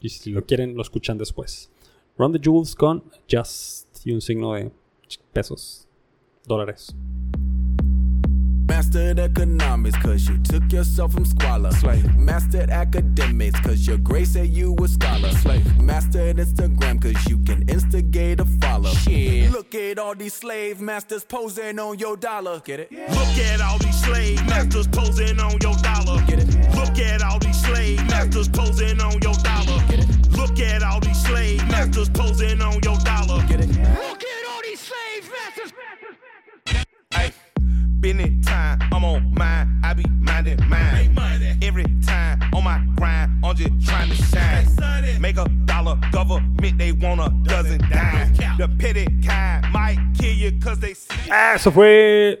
Y 0.00 0.08
si 0.08 0.30
lo 0.30 0.44
quieren, 0.44 0.74
lo 0.74 0.82
escuchan 0.82 1.18
después. 1.18 1.70
Run 2.16 2.30
the 2.30 2.38
Jewels 2.38 2.76
con 2.76 3.02
Just 3.26 4.06
y 4.06 4.12
un 4.12 4.20
signo 4.20 4.54
de 4.54 4.70
pesos, 5.32 5.88
dólares. 6.46 6.94
Mastered 8.68 9.18
economics, 9.18 9.96
cause 9.98 10.28
you 10.28 10.38
took 10.38 10.72
yourself 10.72 11.12
from 11.12 11.24
squalor. 11.24 11.72
Slave. 11.72 12.16
Mastered 12.16 12.70
academics, 12.70 13.58
cause 13.60 13.86
your 13.86 13.98
grace 13.98 14.34
said 14.34 14.48
you 14.48 14.76
a 14.76 14.88
scholar. 14.88 15.30
Slave. 15.30 15.82
Mastered 15.82 16.36
Instagram, 16.36 17.02
cause 17.02 17.26
you 17.26 17.38
can 17.38 17.68
instigate 17.68 18.38
a 18.40 18.44
follow. 18.44 18.90
Shit. 18.90 19.50
Look 19.50 19.74
at 19.74 19.98
all 19.98 20.14
these 20.14 20.34
slave 20.34 20.80
masters 20.80 21.24
posing 21.24 21.80
on 21.80 21.98
your 21.98 22.16
dollar. 22.16 22.60
Get 22.60 22.80
it? 22.80 22.88
Yeah. 22.92 23.12
Look 23.12 23.38
at 23.38 23.60
all 23.60 23.78
these 23.78 24.00
slave 24.00 24.44
masters 24.46 24.86
posing 24.86 25.40
on 25.40 25.58
your 25.60 25.74
dollar. 25.78 26.24
Get 26.26 26.38
it? 26.38 26.74
Look 26.76 26.98
at 26.98 27.22
all 27.22 27.40
these 27.40 27.60
slave 27.60 27.98
masters 28.08 28.48
posing 28.48 29.00
on 29.00 29.20
your 29.20 29.34
dollar. 29.34 29.82
Get 30.54 30.66
it? 30.66 30.74
Look 30.74 30.82
at 30.82 30.82
all 30.82 31.00
these 31.00 31.26
slave 31.26 31.68
masters 31.68 32.08
posing 32.10 32.60
on 32.62 32.74
your 32.82 32.96
dollar. 32.98 33.44
Get 33.46 33.60
it? 33.60 33.68
Look 33.68 34.22
at 34.22 34.46
all 34.48 34.62
these 34.62 34.80
slave 34.80 35.30
masters. 35.32 35.72
Hey. 37.12 37.32
Spending 37.98 38.42
time, 38.42 38.78
I'm 38.92 39.02
on 39.02 39.34
mine, 39.34 39.80
I 39.82 39.94
be 39.94 40.04
minding 40.20 40.60
mine. 40.68 41.16
Every 41.62 41.84
time 42.04 42.38
on 42.54 42.62
my 42.62 42.84
grind, 42.96 43.42
I'm 43.42 43.56
just 43.56 43.88
trying 43.88 44.10
to 44.10 44.14
shine. 44.14 45.20
Make 45.22 45.38
a 45.38 45.48
dollar, 45.64 45.98
government, 46.12 46.76
they 46.76 46.92
want 46.92 47.20
a 47.20 47.30
dozen 47.48 47.78
dimes. 47.90 48.36
The 48.58 48.68
petty 48.78 49.06
kind 49.26 49.72
might 49.72 49.98
kill 50.18 50.34
you 50.34 50.52
cause 50.60 50.78
they 50.80 50.92
see. 50.92 51.30
Ah, 51.30 51.54
eso 51.54 51.70
fue 51.70 52.38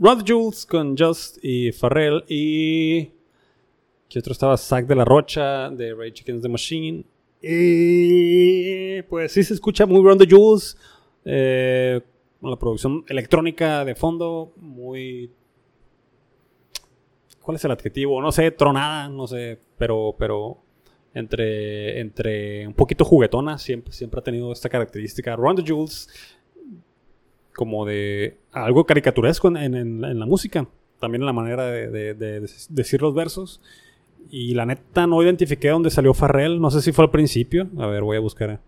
Rod 0.00 0.24
Jules 0.26 0.64
con 0.64 0.96
Just 0.96 1.38
y 1.42 1.70
Farrell 1.70 2.24
y. 2.30 3.15
¿Qué 4.08 4.18
otro 4.18 4.32
estaba? 4.32 4.56
Zack 4.56 4.86
de 4.86 4.94
la 4.94 5.04
Rocha, 5.04 5.70
de 5.70 5.94
Ray 5.94 6.12
Chickens 6.12 6.42
the 6.42 6.48
Machine. 6.48 7.04
Y. 7.42 9.02
Pues 9.02 9.32
sí 9.32 9.42
se 9.42 9.54
escucha 9.54 9.86
muy 9.86 10.02
Run 10.02 10.18
the 10.18 10.26
Jules. 10.28 10.76
Eh 11.24 12.00
la 12.50 12.56
producción 12.56 13.04
electrónica 13.08 13.84
de 13.84 13.94
fondo, 13.94 14.52
muy... 14.56 15.32
¿Cuál 17.40 17.56
es 17.56 17.64
el 17.64 17.70
adjetivo? 17.70 18.20
No 18.20 18.32
sé, 18.32 18.50
tronada, 18.50 19.08
no 19.08 19.26
sé, 19.26 19.60
pero, 19.78 20.16
pero 20.18 20.58
entre, 21.14 22.00
entre 22.00 22.66
un 22.66 22.74
poquito 22.74 23.04
juguetona, 23.04 23.56
siempre, 23.58 23.92
siempre 23.92 24.18
ha 24.18 24.24
tenido 24.24 24.52
esta 24.52 24.68
característica. 24.68 25.36
Ron 25.36 25.56
the 25.56 25.64
Jules, 25.64 26.08
como 27.54 27.86
de 27.86 28.38
algo 28.50 28.84
caricaturesco 28.84 29.48
en, 29.56 30.18
la 30.18 30.26
música, 30.26 30.68
también 30.98 31.22
en 31.22 31.26
la 31.26 31.32
manera 31.32 31.66
de, 31.66 32.48
decir 32.68 33.00
los 33.00 33.14
versos. 33.14 33.60
Y 34.30 34.54
la 34.54 34.66
neta 34.66 35.06
no 35.06 35.22
identifiqué 35.22 35.68
dónde 35.68 35.90
salió 35.90 36.14
Farrell, 36.14 36.60
no 36.60 36.70
sé 36.70 36.82
si 36.82 36.92
fue 36.92 37.04
al 37.04 37.10
principio. 37.10 37.68
A 37.78 37.86
ver, 37.86 38.02
voy 38.02 38.16
a 38.16 38.20
buscar 38.20 38.60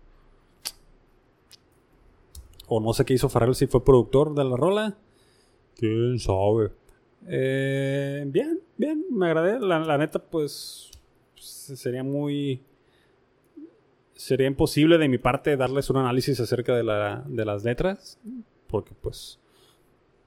o 2.69 2.79
no 2.79 2.93
sé 2.93 3.03
qué 3.03 3.15
hizo 3.15 3.29
Farrell, 3.29 3.55
si 3.55 3.67
fue 3.67 3.83
productor 3.83 4.35
de 4.35 4.45
la 4.45 4.55
rola. 4.55 4.95
Quién 5.75 6.19
sabe. 6.19 6.71
Eh, 7.27 8.23
bien, 8.27 8.61
bien, 8.77 9.05
me 9.11 9.25
agradé. 9.25 9.59
La, 9.59 9.97
neta, 9.97 10.19
pues 10.19 10.91
sería 11.35 12.03
muy. 12.03 12.61
Sería 14.13 14.47
imposible 14.47 14.97
de 14.97 15.09
mi 15.09 15.17
parte 15.17 15.57
darles 15.57 15.89
un 15.89 15.97
análisis 15.97 16.39
acerca 16.39 16.75
de, 16.75 16.83
la, 16.83 17.23
de 17.27 17.45
las 17.45 17.63
letras. 17.63 18.19
Porque, 18.67 18.93
pues, 19.01 19.39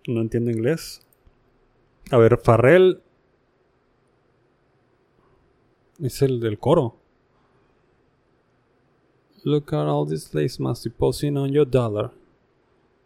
no 0.09 0.21
entiendo 0.21 0.51
inglés. 0.51 1.07
A 2.11 2.17
ver, 2.17 2.39
Farrell. 2.39 3.01
Es 6.03 6.21
el 6.21 6.41
del 6.41 6.59
coro. 6.59 6.97
Look 9.45 9.73
at 9.73 9.87
all 9.87 10.07
these 10.07 10.37
lace 10.37 10.61
must 10.61 10.85
be 10.85 10.91
posing 10.91 11.37
on 11.37 11.51
your 11.51 11.69
dollar. 11.69 12.11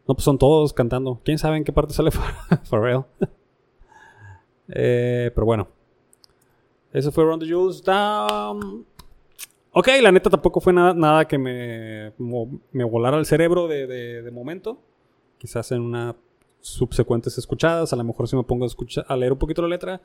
No, 0.08 0.14
pues 0.14 0.24
son 0.24 0.38
todos 0.38 0.72
cantando. 0.72 1.20
¿Quién 1.22 1.38
sabe 1.38 1.58
en 1.58 1.64
qué 1.64 1.72
parte 1.72 1.92
sale 1.92 2.10
Pharrell? 2.64 3.04
eh, 4.68 5.30
pero 5.34 5.44
bueno. 5.44 5.68
Eso 6.92 7.12
fue 7.12 7.24
Round 7.24 7.42
the 7.42 7.52
Jules. 7.52 7.82
Ok, 9.72 9.88
la 10.00 10.10
neta 10.10 10.30
tampoco 10.30 10.60
fue 10.60 10.72
nada, 10.72 10.94
nada 10.94 11.26
que 11.26 11.36
me, 11.36 12.14
me 12.72 12.84
volara 12.84 13.18
el 13.18 13.26
cerebro 13.26 13.68
de, 13.68 13.86
de, 13.86 14.30
momento. 14.30 14.78
Quizás 15.36 15.70
en 15.72 15.82
una 15.82 16.16
subsecuentes 16.60 17.36
escuchadas, 17.36 17.92
a 17.92 17.96
lo 17.96 18.04
mejor 18.04 18.26
si 18.26 18.36
me 18.36 18.42
pongo 18.42 18.64
a, 18.64 18.68
escuchar, 18.68 19.04
a 19.06 19.16
leer 19.16 19.32
un 19.32 19.38
poquito 19.38 19.60
la 19.60 19.68
letra, 19.68 20.00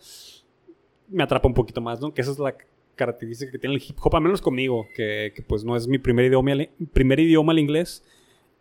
me 1.08 1.24
atrapa 1.24 1.48
un 1.48 1.54
poquito 1.54 1.80
más, 1.80 2.02
¿no? 2.02 2.14
Que 2.14 2.22
esa 2.22 2.32
es 2.32 2.40
la 2.40 2.54
característica 2.96 3.52
que 3.52 3.60
tiene 3.60 3.76
el 3.76 3.82
hip 3.82 3.98
hop, 4.02 4.16
al 4.16 4.22
menos 4.22 4.42
conmigo, 4.42 4.88
que, 4.96 5.34
que 5.36 5.42
pues 5.42 5.64
no 5.64 5.76
es 5.76 5.88
mi 5.88 5.98
primer 5.98 6.26
idioma, 6.26 6.52
primer 6.94 7.20
idioma 7.20 7.54
el 7.54 7.60
inglés 7.60 8.04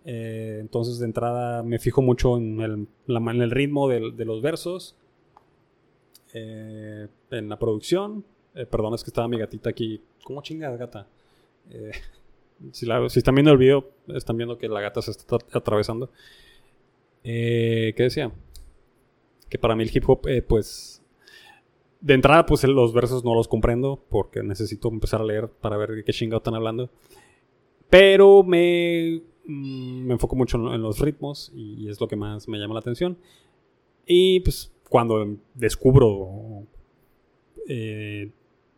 eh, 0.05 0.59
entonces 0.61 0.99
de 0.99 1.05
entrada 1.05 1.63
me 1.63 1.79
fijo 1.79 2.01
mucho 2.01 2.37
en 2.39 2.61
el, 2.61 2.89
en 3.07 3.43
el 3.43 3.51
ritmo 3.51 3.89
de, 3.89 4.25
los 4.25 4.43
versos, 4.43 4.97
eh, 6.33 7.09
en 7.31 7.49
la 7.49 7.59
producción. 7.59 8.25
Eh, 8.55 8.67
perdón, 8.67 8.95
es 8.95 9.05
que 9.05 9.11
estaba 9.11 9.29
mi 9.29 9.39
gatita 9.39 9.71
aquí. 9.71 10.03
¿Cómo 10.25 10.43
chingas, 10.43 10.79
gata? 10.79 11.07
Si, 12.73 12.85
si, 12.85 13.19
están 13.19 13.35
viendo 13.35 13.53
el 13.53 13.57
video, 13.57 13.89
están 14.09 14.37
viendo 14.37 14.59
que 14.59 14.69
la 14.69 14.83
gata 14.83 15.01
se 15.01 15.13
está 15.13 15.39
atravesando. 15.55 16.11
¿Qué 17.23 17.95
decía? 17.97 18.31
Que 19.49 19.59
para 19.59 19.75
mí 19.75 19.83
el 19.83 19.91
hip 19.91 20.07
hop, 20.07 20.29
pues... 20.47 21.00
De 22.01 22.15
entrada, 22.15 22.47
pues 22.47 22.65
los 22.65 22.93
versos 22.93 23.25
no 23.25 23.35
los 23.35 23.49
comprendo 23.49 24.03
porque 24.09 24.43
necesito 24.43 24.89
empezar 24.89 25.21
a 25.21 25.25
leer 25.25 25.49
para 25.49 25.77
ver 25.77 25.91
de 25.91 26.05
qué 26.05 26.13
chingado 26.13 26.39
están 26.39 26.55
hablando. 26.55 26.89
Pero 27.89 28.43
me 28.43 29.23
Mm, 29.51 30.07
me 30.07 30.13
enfoco 30.15 30.37
mucho 30.37 30.57
en, 30.73 30.81
los 30.81 31.01
ritmos 31.01 31.51
y 31.55 31.89
es 31.89 32.01
lo 32.01 32.07
que 32.07 32.15
más 32.15 32.47
me 32.47 32.59
llama 32.59 32.75
la 32.75 32.81
atención. 32.81 33.19
Y 34.07 34.41
pues 34.41 34.73
cuando 34.89 35.37
descubro, 35.55 36.67
eh, 37.69 38.31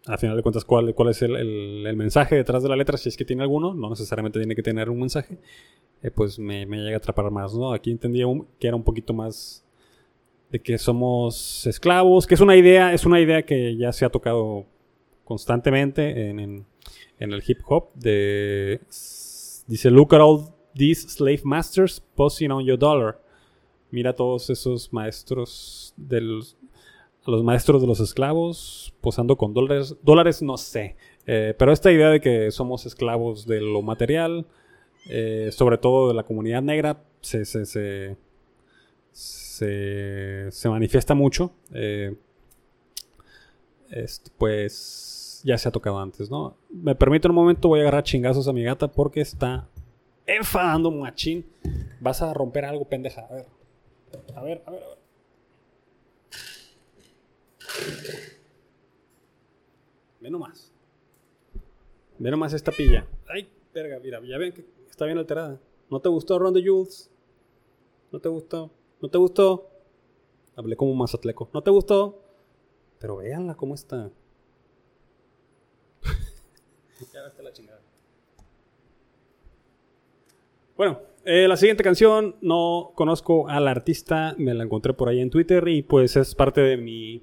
al 0.06 0.18
final 0.18 0.36
de 0.36 0.42
cuentas, 0.42 0.64
cuál, 0.64 0.94
cuál 0.94 1.10
es 1.10 1.20
el, 1.22 1.94
mensaje 1.96 2.36
detrás 2.36 2.62
de 2.62 2.70
la 2.70 2.76
letra, 2.76 2.96
si 2.96 3.10
es 3.10 3.16
que 3.18 3.24
tiene 3.24 3.42
alguno, 3.42 3.74
no 3.74 3.90
necesariamente 3.90 4.38
tiene 4.38 4.54
que 4.54 4.62
tener 4.62 4.88
un 4.88 5.00
mensaje, 5.00 5.38
eh, 6.02 6.10
pues 6.10 6.38
me, 6.38 6.64
llega 6.64 6.94
a 6.94 6.98
atrapar 6.98 7.30
más, 7.30 7.54
¿no? 7.54 7.72
Aquí 7.72 7.90
entendía 7.90 8.26
que 8.58 8.66
era 8.66 8.76
un 8.76 8.84
poquito 8.84 9.12
más 9.12 9.61
de 10.52 10.60
que 10.60 10.78
somos 10.78 11.66
esclavos, 11.66 12.26
que 12.26 12.34
es 12.34 12.40
una 12.40 12.54
idea, 12.54 12.92
es 12.92 13.04
una 13.04 13.20
idea 13.20 13.42
que 13.42 13.76
ya 13.76 13.90
se 13.90 14.04
ha 14.04 14.10
tocado 14.10 14.66
constantemente 15.24 16.28
en, 16.28 16.38
en 17.18 17.32
el 17.32 17.42
hip 17.44 17.60
hop 17.66 17.92
de 17.94 18.80
Dice, 19.66 19.90
look 19.90 20.14
at 20.14 20.20
all 20.20 20.54
these 20.74 21.08
slave 21.08 21.40
masters 21.44 22.00
posing 22.14 22.50
on 22.50 22.64
your 22.64 22.78
dollar. 22.78 23.18
Mira 23.90 24.14
todos 24.14 24.50
esos 24.50 24.92
maestros 24.92 25.94
del, 25.96 26.42
a 27.24 27.30
los 27.30 27.44
maestros 27.44 27.80
de 27.80 27.86
los 27.86 28.00
esclavos 28.00 28.94
posando 29.00 29.36
con 29.36 29.54
dólares. 29.54 29.96
Dólares 30.02 30.42
no 30.42 30.56
sé. 30.56 30.96
Eh, 31.26 31.54
pero 31.58 31.72
esta 31.72 31.92
idea 31.92 32.08
de 32.08 32.20
que 32.20 32.50
somos 32.50 32.86
esclavos 32.86 33.46
de 33.46 33.60
lo 33.60 33.82
material, 33.82 34.46
eh, 35.08 35.50
sobre 35.52 35.78
todo 35.78 36.08
de 36.08 36.14
la 36.14 36.24
comunidad 36.24 36.62
negra, 36.62 37.04
se, 37.20 37.44
se, 37.44 38.16
se, 39.52 40.68
manifiesta 40.68 41.14
mucho. 41.14 41.52
Eh, 41.72 42.16
pues 44.38 45.42
ya 45.44 45.58
se 45.58 45.68
ha 45.68 45.72
tocado 45.72 45.98
antes, 45.98 46.30
¿no? 46.30 46.56
Me 46.70 46.94
permite 46.94 47.28
un 47.28 47.34
momento, 47.34 47.68
voy 47.68 47.80
a 47.80 47.82
agarrar 47.82 48.02
chingazos 48.02 48.48
a 48.48 48.52
mi 48.52 48.62
gata 48.62 48.88
porque 48.88 49.20
está 49.20 49.68
enfadando 50.26 50.90
machín. 50.90 51.44
Vas 52.00 52.22
a 52.22 52.32
romper 52.32 52.64
algo, 52.64 52.88
pendeja. 52.88 53.22
A 53.22 53.34
ver. 53.34 53.46
A 54.34 54.42
ver, 54.42 54.62
a 54.66 54.70
ver, 54.70 54.82
a 54.82 54.88
ver. 54.88 54.98
Ve 60.20 60.30
nomás. 60.30 60.72
Ve 62.18 62.30
nomás 62.30 62.52
esta 62.52 62.72
pilla. 62.72 63.06
Ay, 63.28 63.48
verga, 63.74 63.98
mira, 63.98 64.20
ya 64.24 64.38
ven 64.38 64.52
que 64.52 64.64
está 64.88 65.04
bien 65.04 65.18
alterada. 65.18 65.60
¿No 65.90 66.00
te 66.00 66.08
gustó 66.08 66.38
Ron 66.38 66.54
the 66.54 66.62
Jules? 66.64 67.10
¿No 68.12 68.20
te 68.20 68.28
gustó? 68.28 68.70
¿No 69.02 69.08
te 69.10 69.18
gustó? 69.18 69.68
Hablé 70.54 70.76
como 70.76 70.94
mazatleco. 70.94 71.50
¿No 71.52 71.60
te 71.62 71.72
gustó? 71.72 72.22
Pero 73.00 73.16
véanla 73.16 73.56
cómo 73.56 73.74
está. 73.74 74.10
ya 77.12 77.26
está 77.26 77.42
la 77.42 77.52
chingada. 77.52 77.80
Bueno, 80.76 81.00
eh, 81.24 81.48
la 81.48 81.56
siguiente 81.56 81.82
canción 81.82 82.36
no 82.40 82.92
conozco 82.94 83.48
al 83.48 83.66
artista, 83.66 84.36
me 84.38 84.54
la 84.54 84.62
encontré 84.62 84.94
por 84.94 85.08
ahí 85.08 85.20
en 85.20 85.30
Twitter 85.30 85.66
y 85.66 85.82
pues 85.82 86.16
es 86.16 86.36
parte 86.36 86.60
de 86.60 86.76
mi 86.76 87.22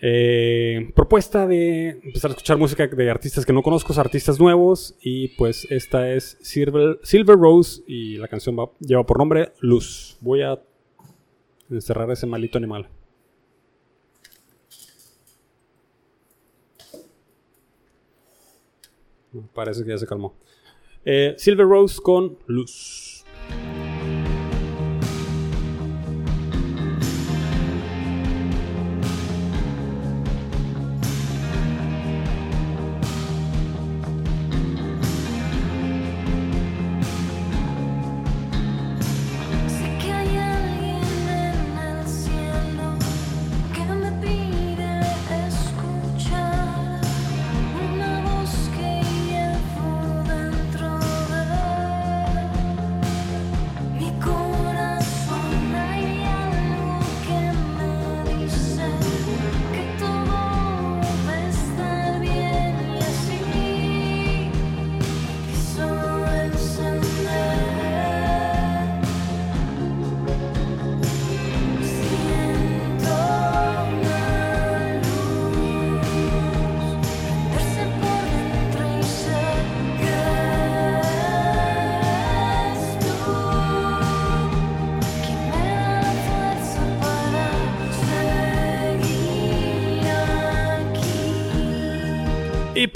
eh, 0.00 0.90
propuesta 0.94 1.46
de 1.46 2.00
empezar 2.02 2.30
a 2.30 2.34
escuchar 2.34 2.58
música 2.58 2.86
de 2.86 3.10
artistas 3.10 3.46
que 3.46 3.52
no 3.52 3.62
conozco, 3.62 3.98
artistas 3.98 4.38
nuevos. 4.38 4.96
Y 5.00 5.28
pues 5.28 5.66
esta 5.70 6.10
es 6.12 6.36
Silver, 6.40 6.98
Silver 7.02 7.36
Rose 7.36 7.82
y 7.86 8.16
la 8.16 8.28
canción 8.28 8.56
lleva 8.80 9.04
por 9.04 9.18
nombre 9.18 9.52
Luz. 9.60 10.18
Voy 10.20 10.42
a 10.42 10.60
encerrar 11.70 12.10
ese 12.10 12.26
malito 12.26 12.58
animal. 12.58 12.88
Parece 19.54 19.84
que 19.84 19.90
ya 19.90 19.98
se 19.98 20.06
calmó. 20.06 20.34
Eh, 21.04 21.34
Silver 21.36 21.66
Rose 21.66 22.00
con 22.02 22.38
Luz. 22.46 23.15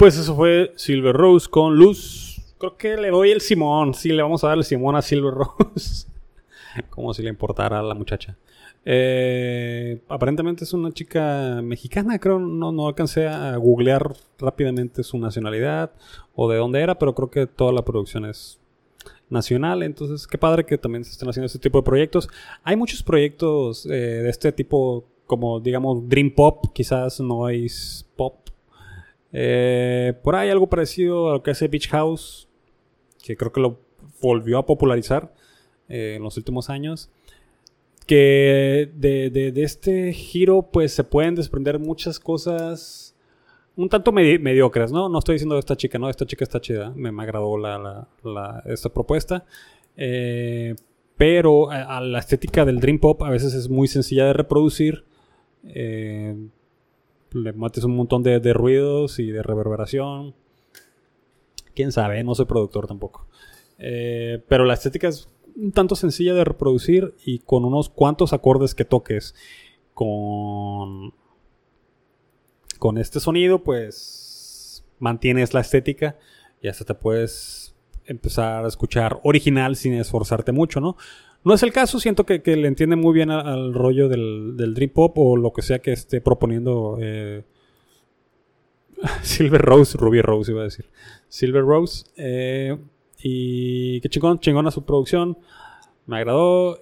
Pues 0.01 0.17
eso 0.17 0.35
fue 0.35 0.73
Silver 0.77 1.15
Rose 1.15 1.47
con 1.47 1.75
Luz. 1.75 2.41
Creo 2.57 2.75
que 2.75 2.97
le 2.97 3.11
doy 3.11 3.29
el 3.29 3.39
Simón. 3.39 3.93
Sí, 3.93 4.09
le 4.09 4.23
vamos 4.23 4.43
a 4.43 4.47
dar 4.47 4.57
el 4.57 4.63
Simón 4.63 4.95
a 4.95 5.01
Silver 5.03 5.31
Rose. 5.35 6.07
Como 6.89 7.13
si 7.13 7.21
le 7.21 7.29
importara 7.29 7.77
a 7.77 7.83
la 7.83 7.93
muchacha. 7.93 8.35
Eh, 8.83 10.01
aparentemente 10.07 10.63
es 10.63 10.73
una 10.73 10.91
chica 10.91 11.61
mexicana, 11.63 12.17
creo. 12.17 12.39
No, 12.39 12.71
no 12.71 12.87
alcancé 12.87 13.27
a 13.27 13.55
googlear 13.57 14.15
rápidamente 14.39 15.03
su 15.03 15.19
nacionalidad 15.19 15.91
o 16.33 16.49
de 16.49 16.57
dónde 16.57 16.81
era, 16.81 16.97
pero 16.97 17.13
creo 17.13 17.29
que 17.29 17.45
toda 17.45 17.71
la 17.71 17.85
producción 17.85 18.25
es 18.25 18.59
nacional. 19.29 19.83
Entonces, 19.83 20.25
qué 20.25 20.39
padre 20.39 20.65
que 20.65 20.79
también 20.79 21.05
se 21.05 21.11
estén 21.11 21.29
haciendo 21.29 21.45
este 21.45 21.59
tipo 21.59 21.77
de 21.77 21.83
proyectos. 21.83 22.27
Hay 22.63 22.75
muchos 22.75 23.03
proyectos 23.03 23.85
eh, 23.85 23.89
de 23.89 24.29
este 24.31 24.51
tipo, 24.51 25.05
como 25.27 25.59
digamos 25.59 26.09
Dream 26.09 26.33
Pop, 26.33 26.73
quizás 26.73 27.19
Noise 27.19 28.03
Pop, 28.15 28.41
eh, 29.33 30.13
por 30.23 30.35
ahí 30.35 30.49
algo 30.49 30.67
parecido 30.67 31.29
a 31.29 31.33
lo 31.33 31.43
que 31.43 31.51
hace 31.51 31.67
Beach 31.67 31.89
House, 31.89 32.47
que 33.23 33.37
creo 33.37 33.51
que 33.51 33.61
lo 33.61 33.79
volvió 34.21 34.57
a 34.57 34.65
popularizar 34.65 35.33
eh, 35.89 36.15
en 36.17 36.23
los 36.23 36.37
últimos 36.37 36.69
años. 36.69 37.09
Que 38.05 38.91
de, 38.95 39.51
este 39.57 40.11
giro, 40.11 40.63
pues 40.71 40.93
se 40.93 41.03
pueden 41.03 41.35
desprender 41.35 41.79
muchas 41.79 42.19
cosas 42.19 43.15
un 43.75 43.87
tanto 43.89 44.11
mediocres, 44.11 44.91
¿no? 44.91 45.07
No 45.07 45.19
estoy 45.19 45.35
diciendo 45.35 45.55
de 45.55 45.59
esta 45.59 45.77
chica, 45.77 45.97
¿no? 45.97 46.09
Esta 46.09 46.25
chica 46.25 46.43
está 46.43 46.59
chida, 46.59 46.91
me, 46.95 47.09
agradó 47.21 47.57
la, 47.57 48.07
esta 48.65 48.89
propuesta. 48.89 49.45
Eh, 49.95 50.75
pero 51.15 51.69
a, 51.69 52.01
la 52.01 52.19
estética 52.19 52.65
del 52.65 52.79
Dream 52.79 52.99
Pop 52.99 53.21
a 53.23 53.29
veces 53.29 53.53
es 53.53 53.69
muy 53.69 53.87
sencilla 53.87 54.25
de 54.25 54.33
reproducir. 54.33 55.05
Eh, 55.63 56.35
le 57.31 57.53
mates 57.53 57.83
un 57.83 57.95
montón 57.95 58.23
de, 58.23 58.39
ruidos 58.53 59.19
y 59.19 59.31
de 59.31 59.43
reverberación. 59.43 60.35
Quién 61.73 61.91
sabe, 61.91 62.23
no 62.23 62.35
soy 62.35 62.45
productor 62.45 62.87
tampoco. 62.87 63.27
Eh, 63.77 64.43
pero 64.47 64.65
la 64.65 64.73
estética 64.73 65.07
es 65.07 65.27
un 65.55 65.71
tanto 65.71 65.95
sencilla 65.95 66.33
de 66.33 66.43
reproducir 66.43 67.15
y 67.25 67.39
con 67.39 67.65
unos 67.65 67.89
cuantos 67.89 68.33
acordes 68.33 68.75
que 68.75 68.85
toques 68.85 69.35
con, 69.93 71.13
con 72.79 72.97
este 72.97 73.19
sonido, 73.19 73.63
pues 73.63 74.85
mantienes 74.99 75.53
la 75.53 75.61
estética 75.61 76.17
y 76.61 76.67
hasta 76.67 76.85
te 76.85 76.93
puedes 76.93 77.75
empezar 78.05 78.65
a 78.65 78.67
escuchar 78.67 79.19
original 79.23 79.75
sin 79.75 79.93
esforzarte 79.93 80.51
mucho, 80.51 80.79
¿no? 80.79 80.97
No 81.43 81.55
es 81.55 81.63
el 81.63 81.73
caso, 81.73 81.99
siento 81.99 82.25
que, 82.25 82.39
le 82.45 82.67
entiende 82.67 82.95
muy 82.95 83.13
bien 83.13 83.31
al, 83.31 83.73
rollo 83.73 84.07
del, 84.07 84.55
del, 84.55 84.73
Dream 84.75 84.91
Pop 84.91 85.17
o 85.17 85.35
lo 85.35 85.51
que 85.51 85.63
sea 85.63 85.79
que 85.79 85.91
esté 85.91 86.21
proponiendo 86.21 86.97
eh, 87.01 87.43
Silver 89.23 89.61
Rose, 89.61 89.97
Ruby 89.97 90.21
Rose 90.21 90.51
iba 90.51 90.61
a 90.61 90.65
decir. 90.65 90.85
Silver 91.27 91.63
Rose. 91.63 92.05
Eh, 92.15 92.77
y 93.23 94.01
qué 94.01 94.09
chingón, 94.09 94.39
chingona 94.39 94.69
su 94.69 94.85
producción. 94.85 95.37
Me 96.05 96.17
agradó. 96.17 96.79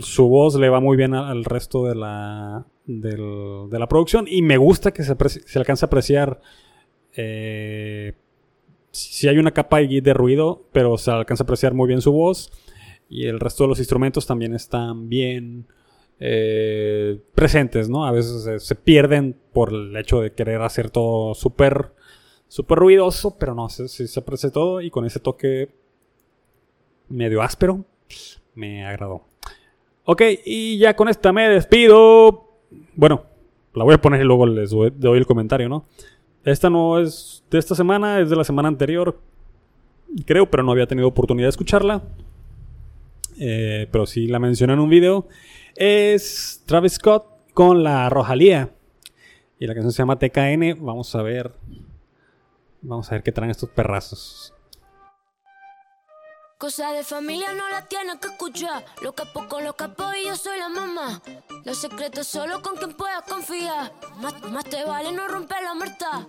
su 0.00 0.28
voz 0.28 0.54
le 0.56 0.68
va 0.68 0.80
muy 0.80 0.96
bien 0.96 1.14
al, 1.14 1.44
resto 1.44 1.84
de 1.86 1.94
la, 1.96 2.66
de 2.86 3.78
la 3.78 3.88
producción. 3.88 4.26
Y 4.28 4.42
me 4.42 4.56
gusta 4.56 4.92
que 4.92 5.02
se, 5.02 5.16
se 5.28 5.58
alcance 5.58 5.84
a 5.84 5.88
apreciar. 5.88 6.40
Eh, 7.16 8.12
si 8.92 9.28
hay 9.28 9.38
una 9.38 9.52
capa 9.52 9.80
de 9.80 10.14
ruido, 10.14 10.64
pero 10.72 10.96
se 10.98 11.10
alcanza 11.10 11.42
a 11.42 11.46
apreciar 11.46 11.74
muy 11.74 11.88
bien 11.88 12.00
su 12.00 12.12
voz 12.12 12.52
y 13.10 13.26
el 13.26 13.40
resto 13.40 13.64
de 13.64 13.68
los 13.68 13.78
instrumentos 13.80 14.26
también 14.26 14.54
están 14.54 15.08
bien 15.08 15.66
eh, 16.20 17.20
presentes, 17.34 17.90
¿no? 17.90 18.06
A 18.06 18.12
veces 18.12 18.62
se, 18.62 18.74
pierden 18.76 19.36
por 19.52 19.72
el 19.72 19.94
hecho 19.96 20.20
de 20.20 20.32
querer 20.32 20.62
hacer 20.62 20.90
todo 20.90 21.34
súper 21.34 21.92
súper 22.46 22.78
ruidoso, 22.78 23.36
pero 23.38 23.54
no, 23.54 23.68
se, 23.68 23.88
se 23.88 24.20
aprecia 24.20 24.50
todo 24.50 24.80
y 24.80 24.90
con 24.90 25.04
ese 25.04 25.20
toque 25.20 25.68
medio 27.08 27.42
áspero 27.42 27.84
me 28.54 28.86
agradó. 28.86 29.24
Ok, 30.04 30.22
y 30.44 30.78
ya 30.78 30.94
con 30.94 31.08
esta 31.08 31.32
me 31.32 31.48
despido. 31.48 32.48
Bueno, 32.94 33.24
la 33.74 33.84
voy 33.84 33.94
a 33.94 34.00
poner 34.00 34.20
y 34.20 34.24
luego 34.24 34.46
les 34.46 34.70
doy, 34.70 34.92
doy 34.96 35.18
el 35.18 35.26
comentario, 35.26 35.68
¿no? 35.68 35.84
Esta 36.44 36.70
no 36.70 36.98
es 36.98 37.44
de 37.50 37.58
esta 37.58 37.74
semana, 37.74 38.20
es 38.20 38.30
de 38.30 38.36
la 38.36 38.44
semana 38.44 38.68
anterior. 38.68 39.18
Creo, 40.26 40.50
pero 40.50 40.62
no 40.62 40.72
había 40.72 40.86
tenido 40.86 41.08
oportunidad 41.08 41.46
de 41.46 41.50
escucharla. 41.50 42.02
Eh, 43.38 43.88
pero 43.90 44.06
sí 44.06 44.26
la 44.26 44.38
mencioné 44.38 44.72
en 44.72 44.80
un 44.80 44.90
video, 44.90 45.28
es 45.76 46.62
Travis 46.66 46.94
Scott 46.94 47.26
con 47.54 47.82
la 47.82 48.08
Rojalía. 48.08 48.70
Y 49.58 49.66
la 49.66 49.74
canción 49.74 49.92
se 49.92 49.98
llama 49.98 50.18
TKN. 50.18 50.84
Vamos 50.84 51.14
a 51.14 51.22
ver. 51.22 51.54
Vamos 52.80 53.10
a 53.10 53.16
ver 53.16 53.22
qué 53.22 53.30
traen 53.30 53.50
estos 53.50 53.68
perrazos. 53.68 54.54
Cosa 56.56 56.92
de 56.92 57.04
familia 57.04 57.52
no 57.54 57.68
la 57.70 57.86
tienes 57.86 58.16
que 58.16 58.28
escuchar. 58.28 58.84
Lo 59.02 59.14
capo 59.14 59.48
con 59.48 59.64
lo 59.64 59.74
capo 59.74 60.04
y 60.18 60.26
yo 60.26 60.36
soy 60.36 60.58
la 60.58 60.68
mamá. 60.68 61.22
Los 61.64 61.78
secretos 61.78 62.26
solo 62.26 62.60
con 62.62 62.76
quien 62.76 62.94
puedas 62.94 63.22
confiar. 63.22 63.92
Más, 64.18 64.64
te 64.64 64.84
vale 64.84 65.12
no 65.12 65.28
romper 65.28 65.62
la 65.62 65.74
muerta. 65.74 66.26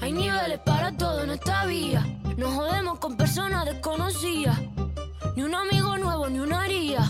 Hay 0.00 0.12
niveles 0.12 0.58
para 0.60 0.96
todo 0.96 1.22
en 1.22 1.30
esta 1.30 1.66
vía. 1.66 2.04
No 2.36 2.50
jodemos 2.50 2.98
con 2.98 3.16
personas 3.16 3.66
desconocidas. 3.66 4.60
Ni 5.36 5.42
un 5.42 5.54
amigo 5.54 5.96
nuevo, 5.98 6.28
ni 6.28 6.38
una 6.38 6.62
haría. 6.62 7.00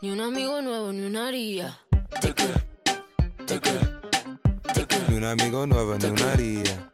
Ni 0.00 0.10
un 0.10 0.20
amigo 0.20 0.62
nuevo, 0.62 0.92
ni 0.92 1.04
una 1.06 1.28
haría. 1.28 1.78
Ni 5.08 5.16
un 5.16 5.24
amigo 5.24 5.66
nuevo, 5.66 5.96
ni 5.98 6.06
una 6.06 6.32
haría. 6.32 6.90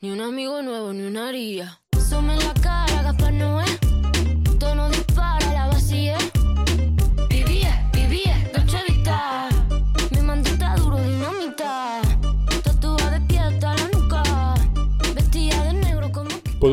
Ni 0.00 0.10
un 0.10 0.20
amigo 0.20 0.62
nuevo, 0.62 0.92
ni 0.92 1.02
una 1.02 1.28
haría. 1.28 1.80
Sume 2.08 2.36
la 2.36 2.54
cara, 2.54 3.02
Gaspar 3.02 3.32
Noé. 3.32 3.64
Tono 4.58 4.88
dispara, 4.90 5.52
la 5.52 5.66
vacía. 5.68 6.18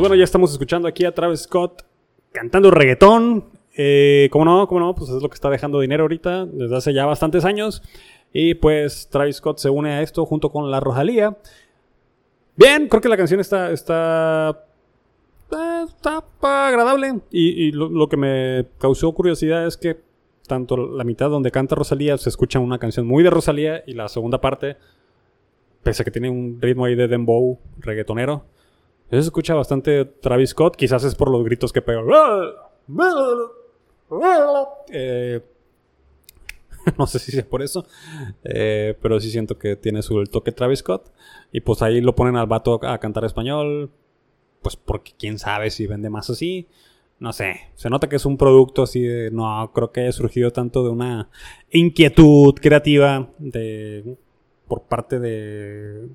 Bueno, 0.02 0.16
ya 0.16 0.24
estamos 0.24 0.52
escuchando 0.52 0.88
aquí 0.88 1.06
a 1.06 1.14
Travis 1.14 1.42
Scott 1.42 1.84
cantando 2.32 2.72
reggaetón. 2.72 3.46
Eh, 3.78 4.28
¿Cómo 4.32 4.44
no? 4.46 4.68
¿Cómo 4.68 4.80
no? 4.82 4.96
Pues 4.96 5.10
es 5.10 5.22
lo 5.22 5.30
que 5.30 5.36
está 5.36 5.50
dejando 5.50 5.80
dinero 5.80 6.04
ahorita 6.04 6.46
desde 6.46 6.76
hace 6.76 6.94
ya 6.94 7.06
bastantes 7.06 7.46
años. 7.46 7.82
Y 8.34 8.56
pues 8.56 9.08
Travis 9.10 9.38
Scott 9.38 9.60
se 9.60 9.70
une 9.70 9.92
a 9.92 10.02
esto 10.02 10.26
junto 10.26 10.52
con 10.52 10.70
la 10.72 10.80
Rojalía. 10.80 11.38
Bien, 12.56 12.88
creo 12.88 13.02
que 13.02 13.10
la 13.10 13.18
canción 13.18 13.40
está. 13.40 13.72
está. 13.72 14.66
eh, 15.52 15.86
está 15.88 16.24
agradable. 16.42 17.22
Y, 17.32 17.68
y 17.68 17.72
lo, 17.72 17.88
lo 17.90 18.10
que 18.10 18.18
me 18.18 18.66
causó 18.80 19.12
curiosidad 19.14 19.66
es 19.68 19.78
que 19.78 20.00
tanto 20.48 20.76
la 20.76 21.04
mitad 21.04 21.30
donde 21.30 21.52
canta 21.52 21.76
Rosalía 21.76 22.18
se 22.18 22.28
escucha 22.28 22.60
una 22.60 22.78
canción 22.78 23.08
muy 23.08 23.24
de 23.24 23.30
Rosalía 23.30 23.84
y 23.88 23.94
la 23.94 24.10
segunda 24.10 24.42
parte, 24.42 24.76
pese 25.84 26.02
a 26.02 26.06
que 26.06 26.12
tiene 26.12 26.30
un 26.30 26.60
ritmo 26.60 26.86
ahí 26.86 26.96
de 26.96 27.08
dembow 27.08 27.58
reggaetonero, 27.78 28.44
se 29.12 29.28
escucha 29.28 29.54
bastante 29.54 30.06
Travis 30.06 30.52
Scott. 30.52 30.76
Quizás 30.76 31.04
es 31.04 31.16
por 31.16 31.30
los 31.30 31.44
gritos 31.44 31.74
que 31.74 31.82
pega. 31.82 32.02
Eh, 34.90 35.42
no 36.98 37.08
sé 37.08 37.20
si 37.20 37.38
es 37.38 37.46
por 37.46 37.62
eso, 37.62 37.86
eh, 38.44 38.98
pero 39.02 39.20
sí 39.20 39.30
siento 39.30 39.58
que 39.58 39.76
tiene 39.76 40.02
su 40.02 40.20
el 40.20 40.30
toque 40.30 40.52
Travis 40.52 40.80
Scott. 40.80 41.12
Y 41.52 41.62
pues 41.62 41.82
ahí 41.82 42.02
lo 42.02 42.16
ponen 42.16 42.36
al 42.38 42.48
vato 42.48 42.80
a 42.84 42.98
cantar 43.00 43.26
español, 43.26 43.92
pues 44.62 44.76
porque 44.76 45.14
quién 45.18 45.40
sabe 45.40 45.70
si 45.70 45.88
vende 45.88 46.10
más 46.10 46.30
así. 46.30 46.68
No 47.20 47.34
sé, 47.34 47.72
se 47.76 47.90
nota 47.90 48.10
que 48.10 48.16
es 48.16 48.26
un 48.26 48.36
producto 48.36 48.82
así 48.82 49.02
de... 49.02 49.30
No 49.30 49.72
creo 49.76 49.92
que 49.92 50.02
haya 50.02 50.12
surgido 50.12 50.52
tanto 50.52 50.84
de 50.84 50.90
una 50.90 51.30
inquietud 51.70 52.56
creativa 52.56 53.30
de 53.38 54.18
por 54.68 54.84
parte 54.84 55.20
de... 55.20 56.10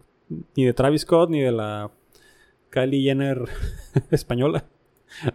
Ni 0.57 0.65
de 0.65 0.73
Travis 0.73 1.03
Scott, 1.03 1.31
ni 1.31 1.43
de 1.43 1.53
la 1.53 1.93
Kylie 2.77 3.05
Jenner 3.05 3.43
española, 4.11 4.67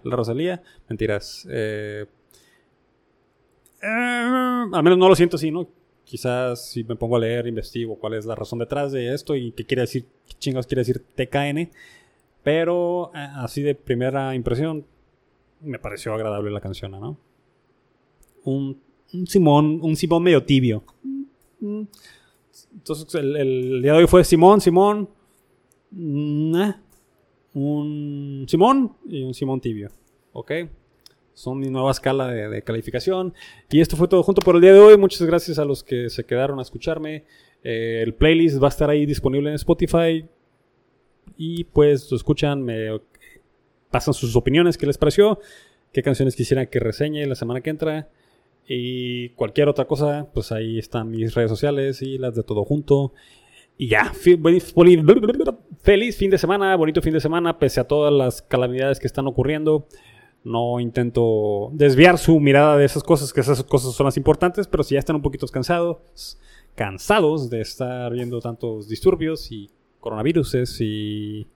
la 0.03 0.15
Rosalía. 0.15 0.61
Mentiras. 0.87 1.47
Eh, 1.49 2.05
eh, 3.81 4.67
al 4.71 4.83
menos 4.83 4.99
no 4.99 5.09
lo 5.09 5.15
siento 5.15 5.37
así, 5.37 5.49
¿no? 5.49 5.67
Quizás 6.03 6.69
si 6.69 6.83
me 6.83 6.95
pongo 6.95 7.15
a 7.15 7.19
leer, 7.19 7.47
investigo 7.47 7.97
cuál 7.97 8.13
es 8.13 8.25
la 8.25 8.35
razón 8.35 8.59
detrás 8.59 8.91
de 8.91 9.11
esto 9.11 9.35
y 9.35 9.53
qué 9.53 9.65
quiere 9.65 9.81
decir, 9.81 10.05
qué 10.27 10.35
chingados 10.37 10.67
quiere 10.67 10.81
decir 10.81 11.03
TKN. 11.15 11.71
Pero 12.43 13.11
eh, 13.15 13.27
así 13.37 13.63
de 13.63 13.73
primera 13.73 14.35
impresión, 14.35 14.85
me 15.61 15.79
pareció 15.79 16.13
agradable 16.13 16.51
la 16.51 16.61
canción, 16.61 16.91
¿no? 16.91 17.17
Un, 18.43 18.79
Simón, 19.25 19.79
un 19.81 19.95
Simón 19.95 20.21
medio 20.21 20.43
tibio. 20.43 20.83
Entonces 21.59 23.15
el, 23.15 23.81
día 23.81 23.93
de 23.93 23.99
hoy 23.99 24.07
fue 24.07 24.23
Simón, 24.23 24.61
Simón, 24.61 25.09
un 27.53 28.45
Simón 28.47 28.97
y 29.07 29.23
un 29.23 29.33
Simón 29.33 29.61
tibio. 29.61 29.89
¿Ok? 30.33 30.51
Son 31.33 31.59
mi 31.59 31.69
nueva 31.69 31.91
escala 31.91 32.27
de, 32.27 32.61
calificación. 32.61 33.33
Y 33.69 33.81
esto 33.81 33.95
fue 33.95 34.07
todo 34.07 34.23
junto 34.23 34.41
por 34.41 34.55
el 34.55 34.61
día 34.61 34.73
de 34.73 34.79
hoy. 34.79 34.97
Muchas 34.97 35.21
gracias 35.23 35.59
a 35.59 35.65
los 35.65 35.83
que 35.83 36.09
se 36.09 36.25
quedaron 36.25 36.59
a 36.59 36.61
escucharme. 36.61 37.25
Eh, 37.63 38.01
el 38.03 38.13
playlist 38.13 38.61
va 38.61 38.67
a 38.67 38.69
estar 38.69 38.89
ahí 38.89 39.05
disponible 39.05 39.49
en 39.49 39.55
Spotify. 39.55 40.25
Y 41.37 41.63
pues 41.65 42.09
lo 42.11 42.17
escuchan, 42.17 42.61
me 42.61 42.89
pasan 43.89 44.13
sus 44.13 44.35
opiniones, 44.35 44.77
qué 44.77 44.85
les 44.85 44.97
pareció, 44.97 45.39
qué 45.91 46.01
canciones 46.01 46.35
quisieran 46.35 46.67
que 46.67 46.79
reseñe 46.79 47.25
la 47.25 47.35
semana 47.35 47.61
que 47.61 47.69
entra. 47.69 48.09
Y 48.67 49.29
cualquier 49.29 49.67
otra 49.67 49.85
cosa, 49.85 50.29
pues 50.33 50.51
ahí 50.51 50.77
están 50.79 51.09
mis 51.09 51.33
redes 51.33 51.49
sociales 51.49 52.01
y 52.01 52.17
las 52.17 52.35
de 52.35 52.43
todo 52.43 52.63
junto. 52.63 53.13
Y 53.81 53.87
ya, 53.87 54.13
feliz 54.13 54.75
fin 56.15 56.29
de 56.29 56.37
semana, 56.37 56.75
bonito 56.75 57.01
fin 57.01 57.13
de 57.13 57.19
semana, 57.19 57.57
pese 57.57 57.79
a 57.79 57.87
todas 57.87 58.13
las 58.13 58.43
calamidades 58.43 58.99
que 58.99 59.07
están 59.07 59.25
ocurriendo. 59.25 59.87
No 60.43 60.79
intento 60.79 61.71
desviar 61.73 62.19
su 62.19 62.39
mirada 62.39 62.77
de 62.77 62.85
esas 62.85 63.01
cosas, 63.01 63.33
que 63.33 63.41
esas 63.41 63.63
cosas 63.63 63.95
son 63.95 64.05
las 64.05 64.17
importantes, 64.17 64.67
pero 64.67 64.83
si 64.83 64.93
ya 64.93 64.99
están 64.99 65.15
un 65.15 65.23
poquito 65.23 65.47
cansados, 65.47 66.37
cansados 66.75 67.49
de 67.49 67.61
estar 67.61 68.13
viendo 68.13 68.39
tantos 68.39 68.87
disturbios 68.87 69.51
y 69.51 69.71
coronaviruses 69.99 70.79
y 70.79 71.47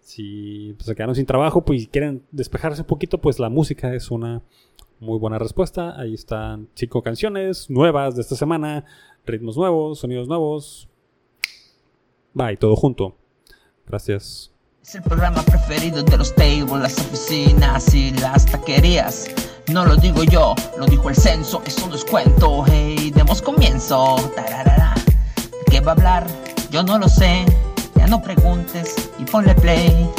si 0.00 0.74
se 0.78 0.94
quedaron 0.94 1.14
sin 1.14 1.26
trabajo, 1.26 1.62
pues 1.62 1.88
quieren 1.88 2.22
despejarse 2.30 2.80
un 2.80 2.86
poquito, 2.86 3.18
pues 3.18 3.38
la 3.38 3.50
música 3.50 3.94
es 3.94 4.10
una 4.10 4.40
muy 4.98 5.18
buena 5.18 5.38
respuesta. 5.38 6.00
Ahí 6.00 6.14
están 6.14 6.68
cinco 6.72 7.02
canciones 7.02 7.68
nuevas 7.68 8.16
de 8.16 8.22
esta 8.22 8.34
semana, 8.34 8.86
ritmos 9.26 9.58
nuevos, 9.58 9.98
sonidos 9.98 10.26
nuevos. 10.26 10.88
Bye, 12.36 12.58
todo 12.58 12.76
junto. 12.76 13.16
Gracias. 13.86 14.52
Es 14.82 14.94
el 14.94 15.02
programa 15.02 15.40
preferido 15.40 16.02
de 16.02 16.18
los 16.18 16.34
tables, 16.34 16.70
las 16.70 16.98
oficinas 16.98 17.94
y 17.94 18.10
las 18.10 18.44
taquerías. 18.44 19.30
No 19.72 19.86
lo 19.86 19.96
digo 19.96 20.22
yo, 20.22 20.54
lo 20.78 20.84
dijo 20.84 21.08
el 21.08 21.16
censo, 21.16 21.62
es 21.64 22.04
cuento. 22.04 22.62
Hey, 22.66 23.10
demos 23.14 23.40
comienzo. 23.40 24.16
Tararara. 24.36 24.92
¿De 25.34 25.64
qué 25.70 25.80
va 25.80 25.92
a 25.92 25.94
hablar? 25.94 26.26
Yo 26.70 26.82
no 26.82 26.98
lo 26.98 27.08
sé. 27.08 27.46
Ya 27.94 28.06
no 28.06 28.20
preguntes 28.20 29.10
y 29.18 29.24
ponle 29.24 29.54
play. 29.54 30.10